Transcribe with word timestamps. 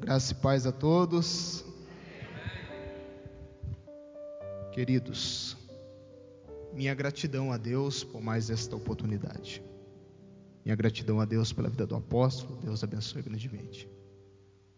Graça 0.00 0.32
e 0.32 0.34
paz 0.36 0.66
a 0.66 0.72
todos. 0.72 1.62
Queridos, 4.72 5.58
minha 6.72 6.94
gratidão 6.94 7.52
a 7.52 7.58
Deus 7.58 8.02
por 8.02 8.22
mais 8.22 8.48
esta 8.48 8.74
oportunidade. 8.74 9.62
Minha 10.64 10.74
gratidão 10.74 11.20
a 11.20 11.26
Deus 11.26 11.52
pela 11.52 11.68
vida 11.68 11.86
do 11.86 11.94
apóstolo, 11.94 12.58
Deus 12.62 12.82
abençoe 12.82 13.20
grandemente. 13.20 13.86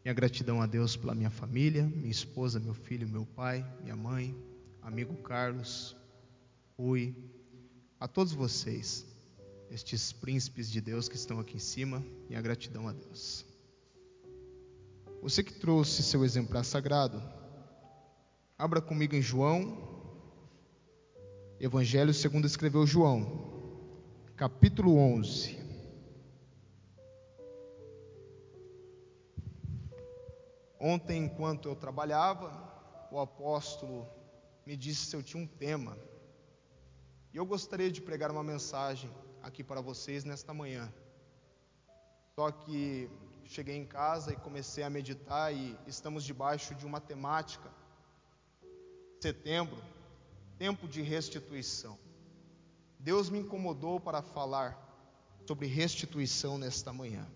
Minha 0.05 0.13
gratidão 0.13 0.61
a 0.61 0.67
Deus 0.67 0.97
pela 0.97 1.15
minha 1.15 1.31
família, 1.31 1.85
minha 1.85 2.11
esposa, 2.11 2.59
meu 2.59 2.75
filho, 2.75 3.09
meu 3.09 3.25
pai, 3.25 3.65
minha 3.81 3.95
mãe, 3.95 4.37
amigo 4.83 5.15
Carlos, 5.19 5.97
Rui, 6.77 7.15
a 8.01 8.09
todos 8.09 8.33
vocês, 8.33 9.07
estes 9.71 10.13
príncipes 10.13 10.69
de 10.69 10.81
Deus 10.81 11.09
que 11.09 11.15
estão 11.15 11.39
aqui 11.39 11.59
em 11.59 11.61
cima, 11.61 12.05
minha 12.29 12.43
gratidão 12.43 12.89
a 12.89 12.93
Deus. 12.93 13.52
Você 15.23 15.41
que 15.45 15.53
trouxe 15.53 16.03
seu 16.03 16.25
exemplar 16.25 16.65
sagrado, 16.65 17.23
abra 18.59 18.83
comigo 18.83 19.15
em 19.15 19.23
João, 19.23 19.79
Evangelho 21.61 22.13
segundo 22.13 22.45
escreveu 22.45 22.85
João, 22.85 23.25
capítulo 24.37 24.99
11. 24.99 25.57
Ontem, 30.81 31.23
enquanto 31.27 31.69
eu 31.69 31.77
trabalhava, 31.77 32.51
o 33.09 33.21
apóstolo 33.21 34.09
me 34.67 34.77
disse 34.77 35.07
se 35.07 35.15
eu 35.15 35.23
tinha 35.23 35.41
um 35.41 35.47
tema. 35.47 35.97
E 37.33 37.37
eu 37.37 37.47
gostaria 37.47 37.93
de 37.93 38.03
pregar 38.03 38.33
uma 38.33 38.43
mensagem 38.43 39.09
aqui 39.41 39.63
para 39.63 39.81
vocês 39.81 40.25
nesta 40.25 40.53
manhã. 40.53 40.93
Só 42.35 42.51
que 42.51 43.09
cheguei 43.53 43.77
em 43.77 43.85
casa 43.85 44.33
e 44.33 44.37
comecei 44.37 44.83
a 44.83 44.89
meditar 44.89 45.55
e 45.55 45.77
estamos 45.87 46.25
debaixo 46.25 46.75
de 46.75 46.87
uma 46.87 46.99
temática. 46.99 47.71
Setembro, 49.21 49.77
tempo 50.59 50.89
de 50.89 51.03
restituição. 51.03 51.99
Deus 52.99 53.29
me 53.29 53.41
incomodou 53.41 54.01
para 54.01 54.23
falar 54.23 54.79
sobre 55.47 55.67
restituição 55.67 56.57
nesta 56.57 56.95
manhã, 56.95 57.27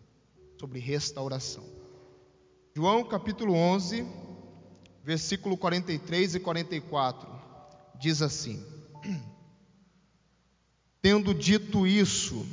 sobre 0.59 0.79
restauração. 0.79 1.65
João 2.75 3.05
capítulo 3.05 3.53
11, 3.53 4.07
versículo 5.05 5.57
43 5.59 6.37
e 6.37 6.41
44, 6.41 7.29
diz 7.99 8.23
assim: 8.23 8.65
Tendo 11.03 11.35
dito 11.35 11.87
isso, 11.87 12.47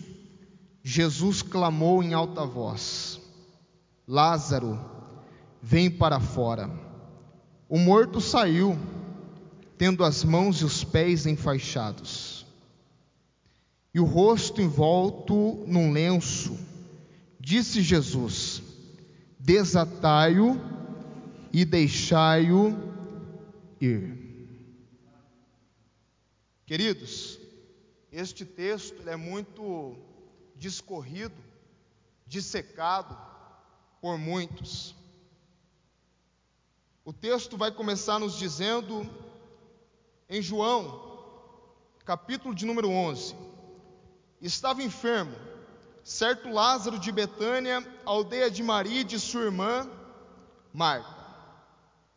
Jesus 0.84 1.42
clamou 1.42 2.04
em 2.04 2.14
alta 2.14 2.46
voz: 2.46 3.12
Lázaro, 4.08 4.80
vem 5.62 5.90
para 5.90 6.20
fora. 6.20 6.70
O 7.70 7.78
morto 7.78 8.20
saiu, 8.20 8.78
tendo 9.78 10.04
as 10.04 10.23
mãos 10.23 10.58
e 10.58 10.66
os 10.66 10.84
pés 10.84 11.26
enfaixados, 11.26 12.46
e 13.94 14.00
o 14.00 14.06
rosto 14.06 14.62
envolto 14.62 15.64
num 15.66 15.92
lenço. 15.92 16.58
Disse 17.40 17.81
Jesus: 17.81 18.62
desatai-o 19.40 20.59
e 21.52 21.64
deixai-o 21.64 22.76
ir. 23.80 24.22
Queridos, 26.66 27.40
este 28.12 28.46
texto 28.46 29.08
é 29.08 29.16
muito 29.16 29.96
discorrido, 30.56 31.36
dissecado 32.26 33.33
por 34.04 34.18
muitos. 34.18 34.94
O 37.06 37.14
texto 37.14 37.56
vai 37.56 37.72
começar 37.72 38.20
nos 38.20 38.38
dizendo 38.38 39.09
em 40.28 40.42
João, 40.42 41.16
capítulo 42.03 42.53
de 42.53 42.66
número 42.66 42.90
11: 42.90 43.34
estava 44.41 44.84
enfermo 44.84 45.34
certo 46.03 46.50
Lázaro 46.50 47.00
de 47.00 47.14
Betânia, 47.14 47.80
aldeia 48.03 48.52
de 48.52 48.62
Maria 48.62 49.00
e 49.00 49.06
de 49.06 49.18
sua 49.18 49.44
irmã 49.44 49.90
Marta. 50.74 51.25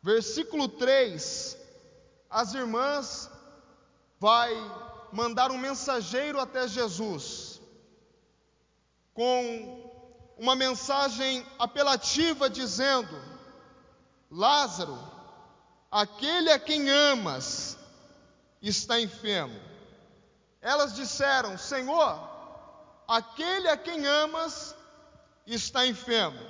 Versículo 0.02 0.66
3: 0.66 1.56
As 2.28 2.52
irmãs 2.52 3.30
vai 4.18 4.52
mandar 5.12 5.52
um 5.52 5.58
mensageiro 5.58 6.40
até 6.40 6.66
Jesus 6.66 7.60
com 9.14 9.85
uma 10.36 10.54
mensagem 10.54 11.46
apelativa 11.58 12.48
dizendo: 12.50 13.20
Lázaro, 14.30 14.98
aquele 15.90 16.50
a 16.50 16.58
quem 16.58 16.88
amas, 16.90 17.78
está 18.60 19.00
enfermo. 19.00 19.58
Elas 20.60 20.94
disseram: 20.94 21.56
Senhor, 21.56 22.20
aquele 23.08 23.68
a 23.68 23.76
quem 23.76 24.06
amas 24.06 24.74
está 25.46 25.86
enfermo. 25.86 26.40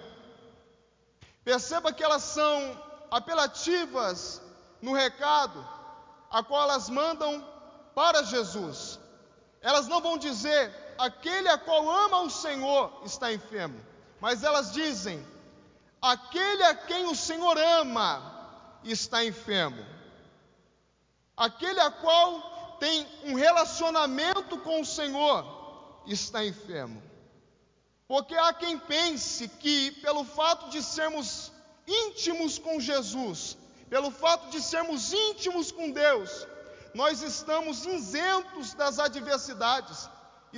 Perceba 1.45 1.93
que 1.93 2.03
elas 2.03 2.23
são 2.23 2.83
apelativas 3.11 4.43
no 4.83 4.93
recado 4.93 5.65
a 6.31 6.43
qual 6.43 6.63
elas 6.63 6.89
mandam 6.89 7.47
para 7.95 8.25
Jesus. 8.25 8.99
Elas 9.61 9.87
não 9.87 10.01
vão 10.01 10.19
dizer 10.19 10.86
aquele 10.99 11.49
a 11.49 11.59
qual 11.59 11.89
ama 11.89 12.23
o 12.23 12.31
Senhor 12.31 13.03
está 13.05 13.33
enfermo, 13.33 13.81
mas 14.21 14.43
elas 14.43 14.73
dizem 14.73 15.25
aquele 16.01 16.63
a 16.65 16.75
quem 16.75 17.07
o 17.07 17.15
Senhor 17.15 17.57
ama 17.59 18.37
está 18.85 19.25
enfermo. 19.25 19.85
Aquele 21.37 21.81
a 21.81 21.91
qual 21.91 22.77
tem 22.79 23.07
um 23.25 23.35
relacionamento 23.35 24.59
com 24.59 24.81
o 24.81 24.87
Senhor 24.87 26.03
está 26.07 26.45
enfermo. 26.45 27.03
Porque 28.09 28.35
há 28.35 28.53
quem 28.53 28.79
pense 28.79 29.49
que, 29.49 29.91
pelo 30.03 30.25
fato 30.25 30.71
de 30.71 30.83
sermos 30.83 31.53
íntimos 31.87 32.59
com 32.59 32.81
Jesus, 32.81 33.57
pelo 33.91 34.11
fato 34.11 34.49
de 34.51 34.61
sermos 34.63 35.13
íntimos 35.13 35.73
com 35.73 35.91
Deus, 35.91 36.47
nós 36.95 37.21
estamos 37.23 37.85
isentos 37.85 38.75
das 38.75 38.99
adversidades, 38.99 40.09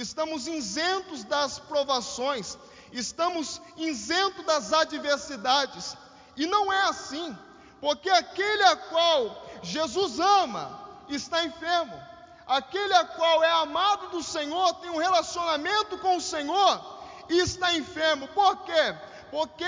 estamos 0.00 0.46
isentos 0.46 1.24
das 1.24 1.58
provações, 1.58 2.56
estamos 2.92 3.60
isentos 3.76 4.44
das 4.44 4.72
adversidades. 4.72 5.96
E 6.36 6.46
não 6.46 6.72
é 6.72 6.82
assim, 6.84 7.36
porque 7.80 8.08
aquele 8.08 8.62
a 8.64 8.76
qual 8.76 9.46
Jesus 9.62 10.18
ama 10.18 10.88
está 11.08 11.44
enfermo 11.44 12.08
aquele 12.48 12.94
a 12.94 13.04
qual 13.04 13.44
é 13.44 13.50
amado 13.50 14.08
do 14.08 14.22
Senhor, 14.22 14.72
tem 14.76 14.90
um 14.90 14.96
relacionamento 14.96 15.98
com 15.98 16.16
o 16.16 16.20
Senhor 16.20 16.98
e 17.28 17.38
está 17.40 17.74
enfermo. 17.74 18.26
Por 18.28 18.56
quê? 18.64 18.96
Porque 19.30 19.64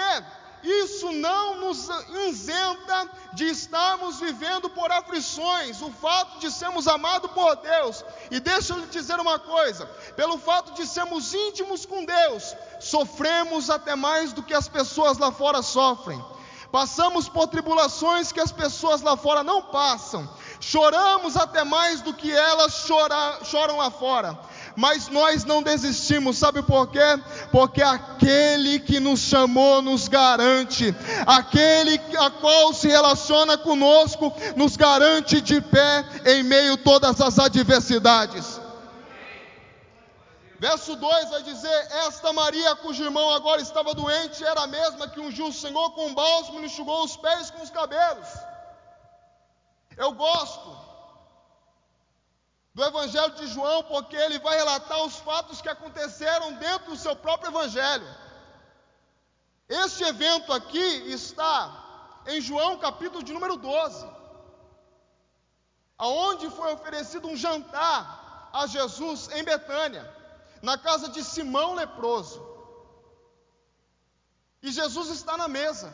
isso 0.62 1.12
não 1.12 1.60
nos 1.60 1.88
isenta 2.28 3.08
de 3.32 3.46
estarmos 3.46 4.20
vivendo 4.20 4.68
por 4.68 4.90
aflições, 4.90 5.80
o 5.80 5.90
fato 5.90 6.38
de 6.38 6.50
sermos 6.50 6.86
amados 6.86 7.30
por 7.32 7.56
Deus. 7.56 8.04
E 8.30 8.40
deixa 8.40 8.74
eu 8.74 8.78
lhe 8.78 8.86
dizer 8.86 9.18
uma 9.18 9.38
coisa: 9.38 9.86
pelo 10.16 10.38
fato 10.38 10.72
de 10.72 10.86
sermos 10.86 11.32
íntimos 11.34 11.86
com 11.86 12.04
Deus, 12.04 12.54
sofremos 12.78 13.70
até 13.70 13.94
mais 13.96 14.32
do 14.32 14.42
que 14.42 14.54
as 14.54 14.68
pessoas 14.68 15.18
lá 15.18 15.32
fora 15.32 15.62
sofrem. 15.62 16.22
Passamos 16.70 17.28
por 17.28 17.48
tribulações 17.48 18.30
que 18.30 18.38
as 18.38 18.52
pessoas 18.52 19.02
lá 19.02 19.16
fora 19.16 19.42
não 19.42 19.60
passam 19.60 20.28
choramos 20.60 21.36
até 21.36 21.64
mais 21.64 22.02
do 22.02 22.12
que 22.12 22.30
elas 22.30 22.86
chora, 22.86 23.40
choram 23.44 23.78
lá 23.78 23.90
fora. 23.90 24.38
Mas 24.76 25.08
nós 25.08 25.44
não 25.44 25.62
desistimos, 25.62 26.38
sabe 26.38 26.62
por 26.62 26.88
quê? 26.88 26.98
Porque 27.50 27.82
aquele 27.82 28.78
que 28.80 29.00
nos 29.00 29.20
chamou 29.20 29.82
nos 29.82 30.08
garante, 30.08 30.94
aquele 31.26 32.00
a 32.18 32.30
qual 32.30 32.72
se 32.72 32.88
relaciona 32.88 33.58
conosco 33.58 34.32
nos 34.56 34.76
garante 34.76 35.40
de 35.40 35.60
pé 35.60 36.04
em 36.26 36.42
meio 36.42 36.74
a 36.74 36.78
todas 36.78 37.20
as 37.20 37.38
adversidades. 37.38 38.60
Verso 40.58 40.94
2 40.94 41.30
vai 41.30 41.42
dizer: 41.42 41.88
Esta 42.06 42.34
Maria, 42.34 42.76
cujo 42.76 43.02
irmão 43.02 43.30
agora 43.30 43.62
estava 43.62 43.94
doente, 43.94 44.44
era 44.44 44.62
a 44.62 44.66
mesma 44.66 45.08
que 45.08 45.18
ungiu 45.18 45.46
o 45.46 45.52
Senhor 45.52 45.90
com 45.92 46.08
um 46.08 46.14
bálsamo 46.14 46.60
e 46.60 46.66
enxugou 46.66 47.02
os 47.02 47.16
pés 47.16 47.50
com 47.50 47.62
os 47.62 47.70
cabelos. 47.70 48.28
Eu 49.96 50.12
gosto 50.12 50.79
do 52.74 52.84
Evangelho 52.84 53.34
de 53.34 53.46
João 53.48 53.82
porque 53.84 54.16
ele 54.16 54.38
vai 54.38 54.56
relatar 54.56 55.02
os 55.02 55.16
fatos 55.16 55.60
que 55.60 55.68
aconteceram 55.68 56.52
dentro 56.54 56.90
do 56.90 56.96
seu 56.96 57.16
próprio 57.16 57.50
Evangelho. 57.50 58.06
Este 59.68 60.04
evento 60.04 60.52
aqui 60.52 60.78
está 61.12 62.22
em 62.26 62.40
João 62.40 62.78
capítulo 62.78 63.22
de 63.22 63.32
número 63.32 63.56
12, 63.56 64.06
aonde 65.96 66.50
foi 66.50 66.72
oferecido 66.72 67.28
um 67.28 67.36
jantar 67.36 68.50
a 68.52 68.66
Jesus 68.66 69.28
em 69.30 69.44
Betânia, 69.44 70.04
na 70.62 70.76
casa 70.76 71.08
de 71.08 71.22
Simão 71.24 71.74
leproso. 71.74 72.48
E 74.62 74.70
Jesus 74.70 75.08
está 75.08 75.36
na 75.36 75.48
mesa. 75.48 75.92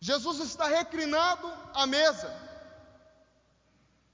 Jesus 0.00 0.40
está 0.40 0.66
reclinado 0.66 1.50
à 1.72 1.86
mesa. 1.86 2.43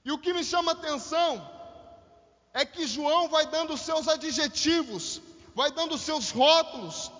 E 0.03 0.11
o 0.11 0.17
que 0.17 0.33
me 0.33 0.43
chama 0.43 0.71
atenção 0.71 1.49
é 2.53 2.65
que 2.65 2.87
João 2.87 3.29
vai 3.29 3.45
dando 3.45 3.77
seus 3.77 4.07
adjetivos, 4.07 5.21
vai 5.55 5.71
dando 5.71 5.97
seus 5.97 6.31
rótulos, 6.31 7.11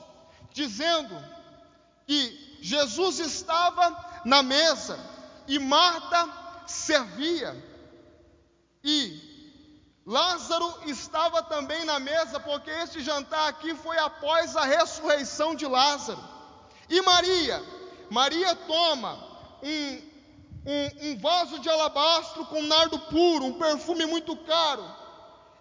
dizendo 0.51 1.15
que 2.07 2.57
Jesus 2.61 3.19
estava 3.19 4.21
na 4.25 4.43
mesa 4.43 4.99
e 5.47 5.57
Marta 5.57 6.29
servia. 6.67 7.55
E 8.83 9.31
Lázaro 10.05 10.81
estava 10.87 11.43
também 11.43 11.85
na 11.85 11.99
mesa, 11.99 12.39
porque 12.39 12.69
este 12.69 13.01
jantar 13.01 13.47
aqui 13.49 13.75
foi 13.75 13.97
após 13.99 14.55
a 14.55 14.65
ressurreição 14.65 15.55
de 15.55 15.65
Lázaro. 15.65 16.21
E 16.89 17.01
Maria? 17.01 17.63
Maria 18.09 18.55
toma 18.55 19.13
um, 19.63 20.10
um, 20.65 21.09
um 21.09 21.17
vaso 21.17 21.59
de 21.59 21.69
alabastro 21.69 22.45
com 22.45 22.61
nardo 22.63 22.99
puro, 22.99 23.45
um 23.45 23.57
perfume 23.57 24.05
muito 24.05 24.35
caro, 24.37 24.83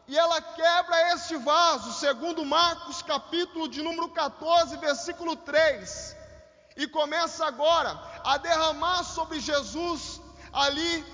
e 0.07 0.19
ela 0.19 0.41
quebra 0.41 1.15
este 1.15 1.37
vaso, 1.37 1.93
segundo 1.93 2.45
Marcos, 2.45 3.01
capítulo 3.03 3.69
de 3.69 3.83
número 3.83 4.09
14, 4.09 4.77
versículo 4.79 5.37
3, 5.37 6.17
e 6.77 6.87
começa 6.87 7.47
agora 7.47 7.99
a 8.25 8.37
derramar 8.39 9.05
sobre 9.05 9.41
Jesus 9.41 10.21
ali 10.53 11.05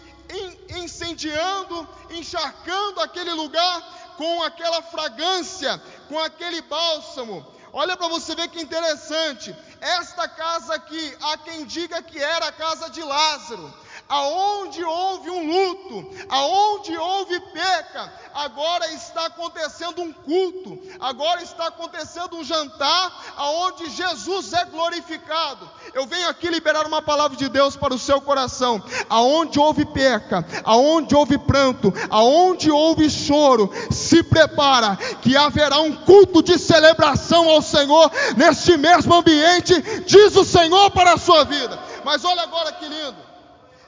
incendiando, 0.82 1.89
encharcando 2.11 3.00
aquele 3.00 3.32
lugar 3.32 4.15
com 4.17 4.43
aquela 4.43 4.82
fragrância, 4.82 5.81
com 6.09 6.19
aquele 6.19 6.62
bálsamo. 6.62 7.47
Olha 7.73 7.97
para 7.97 8.09
você 8.09 8.35
ver 8.35 8.49
que 8.49 8.61
interessante. 8.61 9.55
Esta 9.81 10.28
casa 10.28 10.75
aqui, 10.75 11.17
há 11.20 11.38
quem 11.38 11.64
diga 11.64 12.02
que 12.02 12.19
era 12.19 12.49
a 12.49 12.52
casa 12.52 12.90
de 12.90 13.02
Lázaro 13.02 13.86
aonde 14.08 14.82
houve 14.85 15.31
um 15.31 15.50
luto, 15.50 16.11
aonde 16.29 16.97
houve 16.97 17.41
peca, 17.53 18.12
agora 18.35 18.93
está 18.93 19.26
acontecendo 19.26 20.03
um 20.03 20.12
culto, 20.12 20.79
agora 21.00 21.43
está 21.43 21.67
acontecendo 21.67 22.37
um 22.37 22.44
jantar, 22.44 23.35
aonde 23.37 23.91
Jesus 23.91 24.53
é 24.53 24.64
glorificado. 24.67 25.69
Eu 25.93 26.06
venho 26.06 26.29
aqui 26.29 26.49
liberar 26.49 26.87
uma 26.87 27.03
palavra 27.03 27.37
de 27.37 27.49
Deus 27.49 27.76
para 27.76 27.94
o 27.94 27.99
seu 27.99 28.20
coração. 28.20 28.82
Aonde 29.08 29.58
houve 29.58 29.85
peca, 29.85 30.44
aonde 30.64 31.14
houve 31.14 31.38
pranto, 31.38 31.93
aonde 32.11 32.70
houve 32.70 33.11
choro, 33.11 33.70
se 33.91 34.23
prepara 34.23 34.97
que 35.23 35.37
haverá 35.37 35.81
um 35.81 35.93
culto 36.05 36.43
de 36.43 36.58
celebração 36.58 37.49
ao 37.49 37.62
Senhor 37.62 38.11
neste 38.37 38.76
mesmo 38.76 39.14
ambiente, 39.14 39.81
diz 40.03 40.37
o 40.37 40.44
Senhor 40.44 40.91
para 40.91 41.14
a 41.14 41.19
sua 41.19 41.44
vida. 41.44 41.79
Mas 42.05 42.25
olha 42.25 42.43
agora 42.43 42.73
que 42.73 42.87
lindo. 42.87 43.25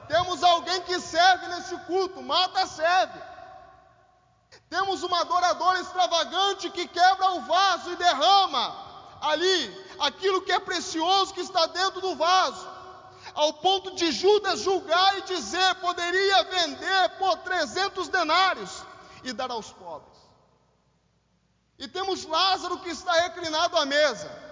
Temos 0.09 0.43
alguém 0.43 0.81
que 0.83 0.99
serve 1.01 1.47
nesse 1.49 1.77
culto, 1.81 2.23
mata 2.23 2.67
serve. 2.67 3.21
Temos 4.71 5.03
uma 5.03 5.21
adoradora 5.21 5.81
extravagante 5.81 6.71
que 6.71 6.89
quebra 6.89 7.31
o 7.33 7.43
vaso 7.43 7.93
e 7.93 7.97
derrama 7.97 8.89
ali 9.21 9.87
aquilo 10.01 10.43
que 10.43 10.53
é 10.53 10.59
precioso 10.59 11.35
que 11.35 11.41
está 11.41 11.67
dentro 11.67 12.01
do 12.01 12.17
vaso, 12.17 12.67
ao 13.35 13.53
ponto 13.55 13.95
de 13.95 14.11
Judas 14.11 14.61
julgar 14.61 15.19
e 15.19 15.23
dizer: 15.23 15.75
poderia 15.77 16.43
vender 16.45 17.09
por 17.19 17.37
300 17.39 18.09
denários 18.09 18.83
e 19.23 19.33
dar 19.33 19.51
aos 19.51 19.71
pobres. 19.73 20.19
E 21.79 21.87
temos 21.87 22.25
Lázaro 22.25 22.81
que 22.81 22.91
está 22.91 23.13
reclinado 23.13 23.77
à 23.77 23.85
mesa. 23.85 24.48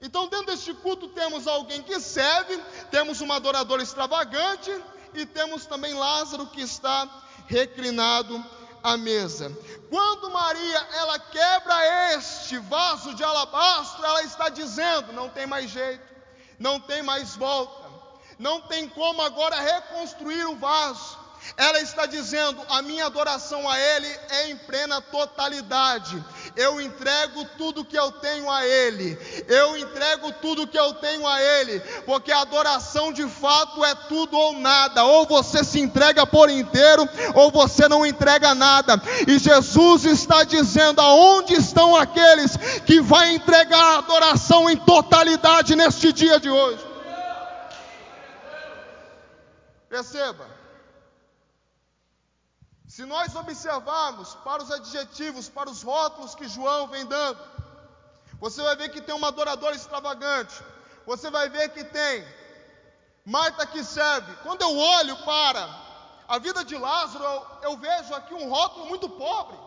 Então, 0.00 0.28
dentro 0.28 0.46
deste 0.46 0.74
culto, 0.74 1.08
temos 1.08 1.46
alguém 1.46 1.82
que 1.82 1.98
serve, 2.00 2.56
temos 2.90 3.20
uma 3.20 3.36
adoradora 3.36 3.82
extravagante 3.82 4.70
e 5.14 5.24
temos 5.24 5.66
também 5.66 5.94
Lázaro 5.94 6.46
que 6.46 6.60
está 6.60 7.08
reclinado 7.46 8.44
à 8.82 8.96
mesa. 8.96 9.50
Quando 9.88 10.30
Maria 10.30 10.88
ela 10.92 11.18
quebra 11.18 12.14
este 12.16 12.58
vaso 12.58 13.14
de 13.14 13.24
alabastro, 13.24 14.04
ela 14.04 14.22
está 14.22 14.48
dizendo: 14.48 15.12
não 15.12 15.28
tem 15.30 15.46
mais 15.46 15.70
jeito, 15.70 16.04
não 16.58 16.78
tem 16.78 17.02
mais 17.02 17.34
volta, 17.34 17.88
não 18.38 18.60
tem 18.60 18.88
como 18.88 19.22
agora 19.22 19.58
reconstruir 19.60 20.44
o 20.46 20.56
vaso. 20.56 21.23
Ela 21.56 21.80
está 21.80 22.04
dizendo: 22.06 22.60
a 22.68 22.82
minha 22.82 23.06
adoração 23.06 23.68
a 23.68 23.78
Ele 23.78 24.08
é 24.28 24.50
em 24.50 24.56
plena 24.56 25.00
totalidade. 25.00 26.22
Eu 26.56 26.80
entrego 26.80 27.44
tudo 27.56 27.84
que 27.84 27.96
eu 27.96 28.10
tenho 28.12 28.50
a 28.50 28.66
Ele, 28.66 29.16
eu 29.48 29.76
entrego 29.76 30.32
tudo 30.32 30.66
que 30.66 30.78
eu 30.78 30.94
tenho 30.94 31.26
a 31.26 31.40
Ele, 31.40 31.78
porque 32.06 32.32
a 32.32 32.40
adoração 32.40 33.12
de 33.12 33.28
fato 33.28 33.84
é 33.84 33.94
tudo 33.94 34.36
ou 34.36 34.54
nada, 34.54 35.04
ou 35.04 35.26
você 35.26 35.62
se 35.62 35.80
entrega 35.80 36.26
por 36.26 36.50
inteiro, 36.50 37.08
ou 37.34 37.50
você 37.52 37.88
não 37.88 38.04
entrega 38.04 38.54
nada, 38.54 39.00
e 39.26 39.38
Jesus 39.38 40.04
está 40.04 40.42
dizendo: 40.42 41.00
aonde 41.00 41.54
estão 41.54 41.94
aqueles 41.94 42.56
que 42.84 43.00
vão 43.00 43.24
entregar 43.26 43.94
a 43.94 43.98
adoração 43.98 44.68
em 44.68 44.76
totalidade 44.76 45.76
neste 45.76 46.12
dia 46.12 46.40
de 46.40 46.50
hoje? 46.50 46.84
Perceba, 49.88 50.53
se 52.94 53.04
nós 53.04 53.34
observarmos 53.34 54.36
para 54.44 54.62
os 54.62 54.70
adjetivos, 54.70 55.48
para 55.48 55.68
os 55.68 55.82
rótulos 55.82 56.36
que 56.36 56.46
João 56.46 56.86
vem 56.86 57.04
dando, 57.04 57.40
você 58.38 58.62
vai 58.62 58.76
ver 58.76 58.90
que 58.90 59.00
tem 59.00 59.12
uma 59.12 59.26
adoradora 59.26 59.74
extravagante, 59.74 60.62
você 61.04 61.28
vai 61.28 61.48
ver 61.48 61.70
que 61.70 61.82
tem 61.82 62.24
Marta 63.24 63.66
que 63.66 63.82
serve. 63.82 64.32
Quando 64.44 64.62
eu 64.62 64.78
olho 64.78 65.16
para 65.24 65.68
a 66.28 66.38
vida 66.38 66.64
de 66.64 66.76
Lázaro, 66.76 67.24
eu, 67.24 67.46
eu 67.62 67.76
vejo 67.78 68.14
aqui 68.14 68.32
um 68.32 68.48
rótulo 68.48 68.86
muito 68.86 69.08
pobre. 69.08 69.58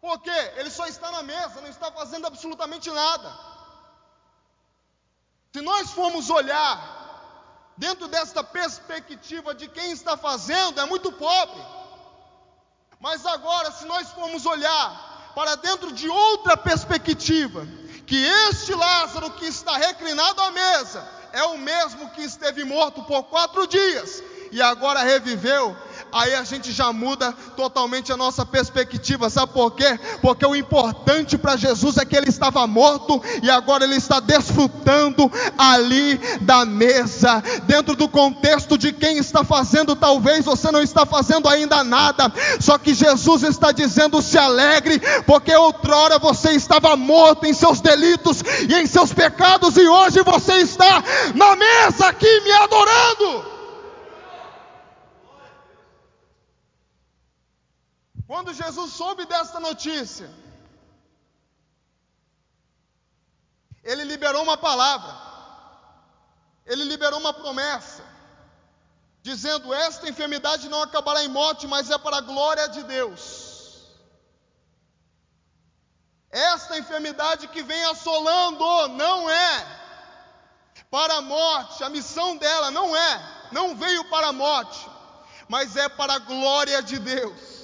Por 0.00 0.18
quê? 0.20 0.52
Ele 0.56 0.70
só 0.70 0.84
está 0.88 1.12
na 1.12 1.22
mesa, 1.22 1.60
não 1.60 1.68
está 1.68 1.92
fazendo 1.92 2.26
absolutamente 2.26 2.90
nada. 2.90 3.32
Se 5.52 5.60
nós 5.60 5.92
formos 5.92 6.28
olhar 6.28 7.72
dentro 7.76 8.08
desta 8.08 8.42
perspectiva 8.42 9.54
de 9.54 9.68
quem 9.68 9.92
está 9.92 10.16
fazendo, 10.16 10.80
é 10.80 10.86
muito 10.86 11.12
pobre. 11.12 11.85
Mas 13.00 13.24
agora, 13.26 13.70
se 13.72 13.84
nós 13.86 14.08
formos 14.10 14.46
olhar 14.46 15.32
para 15.34 15.54
dentro 15.56 15.92
de 15.92 16.08
outra 16.08 16.56
perspectiva, 16.56 17.66
que 18.06 18.24
este 18.48 18.74
Lázaro 18.74 19.30
que 19.32 19.46
está 19.46 19.76
reclinado 19.76 20.40
à 20.40 20.50
mesa 20.50 21.06
é 21.32 21.42
o 21.44 21.58
mesmo 21.58 22.10
que 22.10 22.22
esteve 22.22 22.64
morto 22.64 23.02
por 23.02 23.24
quatro 23.24 23.66
dias 23.66 24.22
e 24.50 24.62
agora 24.62 25.02
reviveu, 25.02 25.76
aí 26.16 26.34
a 26.34 26.42
gente 26.42 26.72
já 26.72 26.92
muda 26.92 27.32
totalmente 27.56 28.12
a 28.12 28.16
nossa 28.16 28.44
perspectiva. 28.44 29.28
Sabe 29.28 29.52
por 29.52 29.72
quê? 29.72 29.98
Porque 30.22 30.44
o 30.44 30.56
importante 30.56 31.36
para 31.36 31.56
Jesus 31.56 31.98
é 31.98 32.04
que 32.04 32.16
ele 32.16 32.28
estava 32.28 32.66
morto 32.66 33.22
e 33.42 33.50
agora 33.50 33.84
ele 33.84 33.96
está 33.96 34.18
desfrutando 34.20 35.30
ali 35.58 36.18
da 36.40 36.64
mesa, 36.64 37.42
dentro 37.64 37.94
do 37.94 38.08
contexto 38.08 38.78
de 38.78 38.92
quem 38.92 39.18
está 39.18 39.44
fazendo, 39.44 39.94
talvez 39.94 40.44
você 40.44 40.70
não 40.70 40.82
está 40.82 41.04
fazendo 41.04 41.48
ainda 41.48 41.84
nada, 41.84 42.32
só 42.60 42.78
que 42.78 42.94
Jesus 42.94 43.42
está 43.42 43.72
dizendo: 43.72 44.22
se 44.22 44.38
alegre, 44.38 45.00
porque 45.26 45.54
outrora 45.54 46.18
você 46.18 46.52
estava 46.52 46.96
morto 46.96 47.46
em 47.46 47.52
seus 47.52 47.80
delitos 47.80 48.42
e 48.68 48.74
em 48.74 48.86
seus 48.86 49.12
pecados, 49.12 49.76
e 49.76 49.86
hoje 49.86 50.22
você 50.22 50.54
está 50.54 51.02
na 51.34 51.56
mesa 51.56 52.08
aqui 52.08 52.40
me 52.40 52.52
adorando. 52.52 53.55
Quando 58.26 58.52
Jesus 58.52 58.92
soube 58.92 59.24
desta 59.24 59.60
notícia, 59.60 60.28
ele 63.84 64.02
liberou 64.02 64.42
uma 64.42 64.56
palavra, 64.56 65.14
ele 66.64 66.82
liberou 66.84 67.20
uma 67.20 67.32
promessa, 67.32 68.04
dizendo: 69.22 69.72
Esta 69.72 70.08
enfermidade 70.08 70.68
não 70.68 70.82
acabará 70.82 71.22
em 71.22 71.28
morte, 71.28 71.68
mas 71.68 71.88
é 71.88 71.96
para 71.96 72.16
a 72.16 72.20
glória 72.20 72.68
de 72.68 72.82
Deus. 72.82 73.44
Esta 76.28 76.76
enfermidade 76.76 77.46
que 77.46 77.62
vem 77.62 77.84
assolando 77.84 78.88
não 78.88 79.30
é 79.30 79.76
para 80.90 81.14
a 81.14 81.20
morte, 81.20 81.84
a 81.84 81.88
missão 81.88 82.36
dela 82.36 82.72
não 82.72 82.96
é, 82.96 83.48
não 83.52 83.76
veio 83.76 84.04
para 84.10 84.28
a 84.28 84.32
morte, 84.32 84.84
mas 85.48 85.76
é 85.76 85.88
para 85.88 86.14
a 86.14 86.18
glória 86.18 86.82
de 86.82 86.98
Deus 86.98 87.55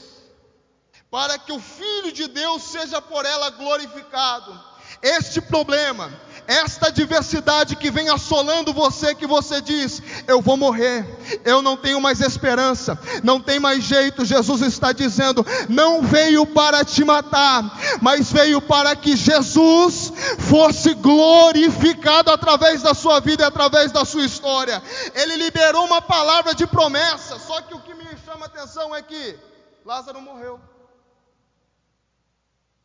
para 1.13 1.39
que 1.39 1.53
o 1.53 1.61
Filho 1.61 2.11
de 2.11 2.27
Deus 2.27 2.63
seja 2.63 2.99
por 3.03 3.27
ela 3.27 3.51
glorificado. 3.51 4.59
Este 5.03 5.43
problema, 5.43 6.11
esta 6.47 6.91
diversidade 6.91 7.77
que 7.77 7.91
vem 7.91 8.09
assolando 8.09 8.73
você, 8.73 9.15
que 9.15 9.27
você 9.27 9.61
diz, 9.61 10.01
eu 10.27 10.41
vou 10.41 10.57
morrer, 10.57 11.05
eu 11.45 11.61
não 11.61 11.77
tenho 11.77 12.01
mais 12.01 12.23
esperança, 12.23 12.99
não 13.23 13.39
tem 13.39 13.61
mais 13.61 13.85
jeito. 13.85 14.25
Jesus 14.25 14.63
está 14.63 14.93
dizendo: 14.93 15.45
não 15.69 16.01
veio 16.01 16.47
para 16.47 16.83
te 16.83 17.05
matar, 17.05 17.79
mas 18.01 18.33
veio 18.33 18.63
para 18.63 18.97
que 18.97 19.15
Jesus 19.15 20.13
fosse 20.49 20.95
glorificado 20.95 22.31
através 22.31 22.81
da 22.81 22.95
sua 22.95 23.21
vida 23.21 23.43
e 23.43 23.47
através 23.47 23.93
da 23.93 24.07
sua 24.07 24.25
história. 24.25 24.83
Ele 25.15 25.37
liberou 25.37 25.85
uma 25.85 26.01
palavra 26.01 26.55
de 26.55 26.67
promessa, 26.67 27.39
só 27.39 27.61
que 27.61 27.75
o 27.75 27.81
que 27.81 27.93
me 27.93 28.07
chama 28.25 28.47
atenção 28.47 28.95
é 28.95 29.03
que 29.03 29.39
Lázaro 29.85 30.23
morreu. 30.23 30.72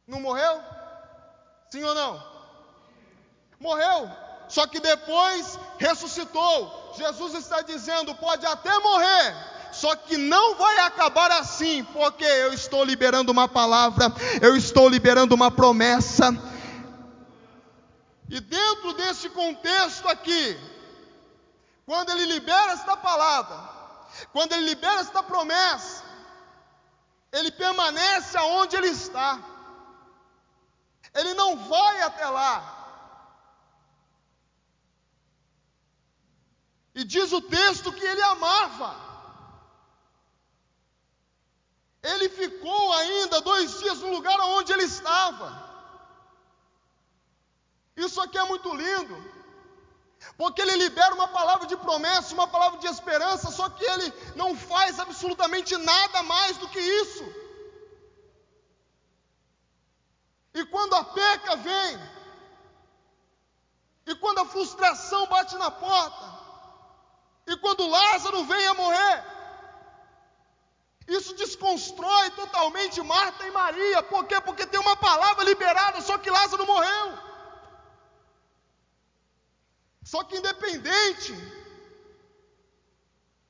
Não 0.08 0.22
morreu? 0.22 0.62
Sim 1.70 1.84
ou 1.84 1.94
não? 1.94 2.24
Morreu. 3.60 4.10
Só 4.48 4.66
que 4.66 4.80
depois 4.80 5.60
ressuscitou. 5.78 6.94
Jesus 6.98 7.34
está 7.34 7.62
dizendo: 7.62 8.16
pode 8.16 8.46
até 8.46 8.80
morrer, 8.80 9.36
só 9.74 9.96
que 9.96 10.18
não 10.18 10.56
vai 10.56 10.80
acabar 10.80 11.32
assim, 11.32 11.84
porque 11.84 12.24
eu 12.24 12.54
estou 12.54 12.84
liberando 12.84 13.32
uma 13.32 13.48
palavra, 13.48 14.06
eu 14.42 14.56
estou 14.56 14.88
liberando 14.88 15.36
uma 15.36 15.52
promessa. 15.52 16.30
E 18.30 18.40
dentro 18.40 18.94
desse 18.94 19.30
contexto 19.30 20.08
aqui, 20.08 20.58
quando 21.86 22.10
ele 22.12 22.26
libera 22.26 22.74
esta 22.74 22.96
palavra, 22.96 23.58
quando 24.32 24.54
ele 24.54 24.66
libera 24.66 25.02
esta 25.02 25.22
promessa, 25.22 26.04
ele 27.32 27.52
permanece 27.52 28.38
aonde 28.38 28.76
ele 28.76 28.88
está. 28.88 29.40
Ele 31.20 31.34
não 31.34 31.58
vai 31.68 32.02
até 32.04 32.28
lá. 32.30 32.56
E 36.94 37.04
diz 37.04 37.32
o 37.32 37.42
texto 37.42 37.92
que 37.92 38.06
ele 38.06 38.22
amava. 38.22 38.96
Ele 42.04 42.30
ficou 42.30 42.94
ainda 42.94 43.42
dois 43.42 43.80
dias 43.80 44.00
no 44.00 44.12
lugar 44.12 44.40
onde 44.42 44.72
ele 44.72 44.84
estava. 44.84 45.50
Isso 47.96 48.22
aqui 48.22 48.38
é 48.38 48.44
muito 48.44 48.72
lindo, 48.76 49.16
porque 50.38 50.62
ele 50.62 50.76
libera 50.76 51.16
uma 51.16 51.28
palavra 51.28 51.66
de 51.66 51.76
promessa, 51.76 52.36
uma 52.36 52.48
palavra 52.48 52.80
de 52.80 52.86
esperança, 52.86 53.50
só 53.50 53.70
que 53.70 53.84
ele 53.84 54.14
não 54.36 54.56
faz 54.56 55.00
absolutamente 55.00 55.76
nada 55.78 56.22
mais 56.22 56.58
do 56.58 56.70
que 56.70 56.80
isso. 56.80 57.26
E 60.60 60.66
quando 60.66 60.94
a 60.96 61.04
peca 61.04 61.56
vem, 61.58 61.94
e 64.08 64.16
quando 64.16 64.40
a 64.40 64.46
frustração 64.54 65.28
bate 65.28 65.56
na 65.64 65.70
porta, 65.70 66.28
e 67.46 67.56
quando 67.58 67.88
Lázaro 67.88 68.44
vem 68.46 68.66
a 68.68 68.74
morrer, 68.74 69.18
isso 71.08 71.36
desconstrói 71.36 72.32
totalmente 72.32 73.02
Marta 73.04 73.46
e 73.46 73.52
Maria. 73.52 74.02
Por 74.02 74.26
quê? 74.26 74.42
Porque 74.42 74.66
tem 74.66 74.80
uma 74.80 74.96
palavra 74.96 75.44
liberada, 75.44 76.02
só 76.02 76.18
que 76.18 76.36
Lázaro 76.38 76.66
morreu. 76.66 77.08
Só 80.04 80.24
que 80.24 80.38
independente 80.38 81.34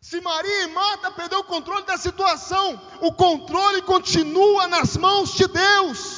se 0.01 0.19
Maria 0.19 0.63
e 0.63 0.67
Marta 0.67 1.09
perderam 1.11 1.41
o 1.41 1.51
controle 1.55 1.85
da 1.85 1.97
situação, 1.97 2.67
o 3.01 3.13
controle 3.13 3.81
continua 3.83 4.67
nas 4.67 4.97
mãos 4.97 5.33
de 5.33 5.47
Deus. 5.47 6.16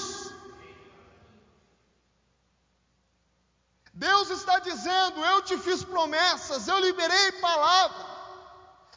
Deus 4.06 4.30
está 4.30 4.60
dizendo: 4.60 5.26
Eu 5.26 5.42
te 5.42 5.58
fiz 5.58 5.84
promessas, 5.84 6.68
eu 6.70 6.80
liberei 6.80 7.34
palavra. 7.34 8.06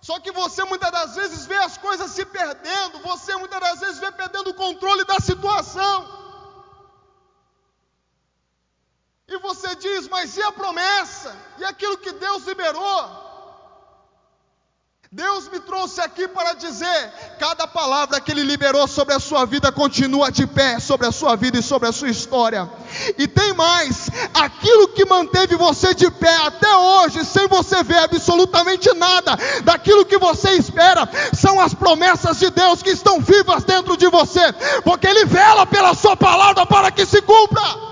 Só 0.00 0.18
que 0.20 0.30
você 0.30 0.62
muitas 0.64 0.92
das 0.92 1.16
vezes 1.16 1.44
vê 1.44 1.56
as 1.56 1.76
coisas 1.76 2.10
se 2.12 2.24
perdendo, 2.24 3.00
você 3.00 3.34
muitas 3.36 3.60
das 3.60 3.80
vezes 3.80 3.98
vê 3.98 4.12
perdendo 4.12 4.50
o 4.50 4.54
controle 4.54 5.04
da 5.04 5.18
situação. 5.18 5.96
E 9.26 9.36
você 9.38 9.74
diz, 9.74 10.08
mas 10.08 10.36
e 10.36 10.42
a 10.42 10.52
promessa? 10.52 11.34
E 11.58 11.64
aquilo 11.64 11.98
que 11.98 12.12
Deus 12.12 12.44
liberou? 12.44 13.22
Deus 15.10 15.48
me 15.48 15.60
trouxe 15.60 16.00
aqui 16.00 16.28
para 16.28 16.52
dizer: 16.54 17.12
cada 17.40 17.66
palavra 17.66 18.20
que 18.20 18.30
Ele 18.30 18.44
liberou 18.44 18.86
sobre 18.86 19.14
a 19.14 19.20
sua 19.20 19.44
vida 19.46 19.72
continua 19.72 20.30
de 20.30 20.46
pé, 20.46 20.78
sobre 20.78 21.08
a 21.08 21.12
sua 21.12 21.34
vida 21.34 21.58
e 21.58 21.62
sobre 21.62 21.88
a 21.88 21.92
sua 21.92 22.08
história. 22.08 22.70
E 23.18 23.26
tem 23.26 23.52
mais: 23.54 24.10
aquilo 24.34 24.88
que 24.88 25.04
manteve 25.04 25.56
você 25.56 25.94
de 25.94 26.10
pé 26.10 26.34
até 26.46 26.74
hoje, 26.74 27.24
sem 27.24 27.46
você 27.46 27.82
ver 27.82 27.98
absolutamente 27.98 28.92
nada 28.94 29.36
daquilo 29.64 30.04
que 30.04 30.18
você 30.18 30.52
espera, 30.52 31.08
são 31.32 31.60
as 31.60 31.74
promessas 31.74 32.38
de 32.38 32.50
Deus 32.50 32.82
que 32.82 32.90
estão 32.90 33.20
vivas 33.20 33.64
dentro 33.64 33.96
de 33.96 34.08
você, 34.08 34.52
porque 34.84 35.06
Ele 35.06 35.24
vela 35.24 35.66
pela 35.66 35.94
Sua 35.94 36.16
palavra 36.16 36.66
para 36.66 36.90
que 36.90 37.04
se 37.06 37.20
cumpra. 37.22 37.91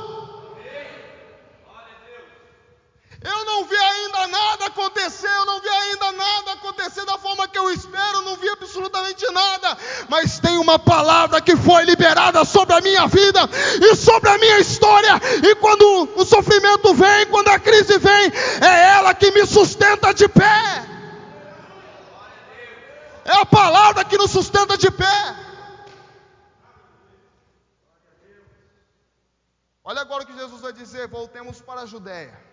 Eu 3.23 3.45
não 3.45 3.65
vi 3.65 3.77
ainda 3.77 4.27
nada 4.29 4.67
acontecer, 4.67 5.29
eu 5.29 5.45
não 5.45 5.61
vi 5.61 5.69
ainda 5.69 6.13
nada 6.13 6.53
acontecer 6.53 7.05
da 7.05 7.19
forma 7.19 7.47
que 7.47 7.59
eu 7.59 7.71
espero, 7.71 8.23
não 8.23 8.35
vi 8.37 8.49
absolutamente 8.49 9.31
nada, 9.31 9.77
mas 10.09 10.39
tem 10.41 10.57
uma 10.57 10.79
palavra 10.79 11.39
que 11.39 11.55
foi 11.55 11.85
liberada 11.85 12.43
sobre 12.47 12.75
a 12.75 12.81
minha 12.81 13.07
vida 13.07 13.41
e 13.83 13.95
sobre 13.95 14.31
a 14.31 14.39
minha 14.39 14.59
história, 14.59 15.21
e 15.43 15.55
quando 15.57 16.09
o 16.17 16.25
sofrimento 16.25 16.95
vem, 16.95 17.27
quando 17.27 17.49
a 17.49 17.59
crise 17.59 17.99
vem, 17.99 18.33
é 18.63 18.89
ela 18.95 19.13
que 19.13 19.31
me 19.33 19.45
sustenta 19.47 20.15
de 20.15 20.27
pé. 20.27 20.87
É 23.27 23.33
a 23.33 23.45
palavra 23.45 24.03
que 24.03 24.17
nos 24.17 24.31
sustenta 24.31 24.79
de 24.79 24.91
pé. 24.91 25.37
Olha 29.85 30.01
agora 30.01 30.23
o 30.23 30.27
que 30.27 30.35
Jesus 30.35 30.63
vai 30.63 30.73
dizer: 30.73 31.07
voltemos 31.07 31.61
para 31.61 31.83
a 31.83 31.87
Judéia. 31.87 32.50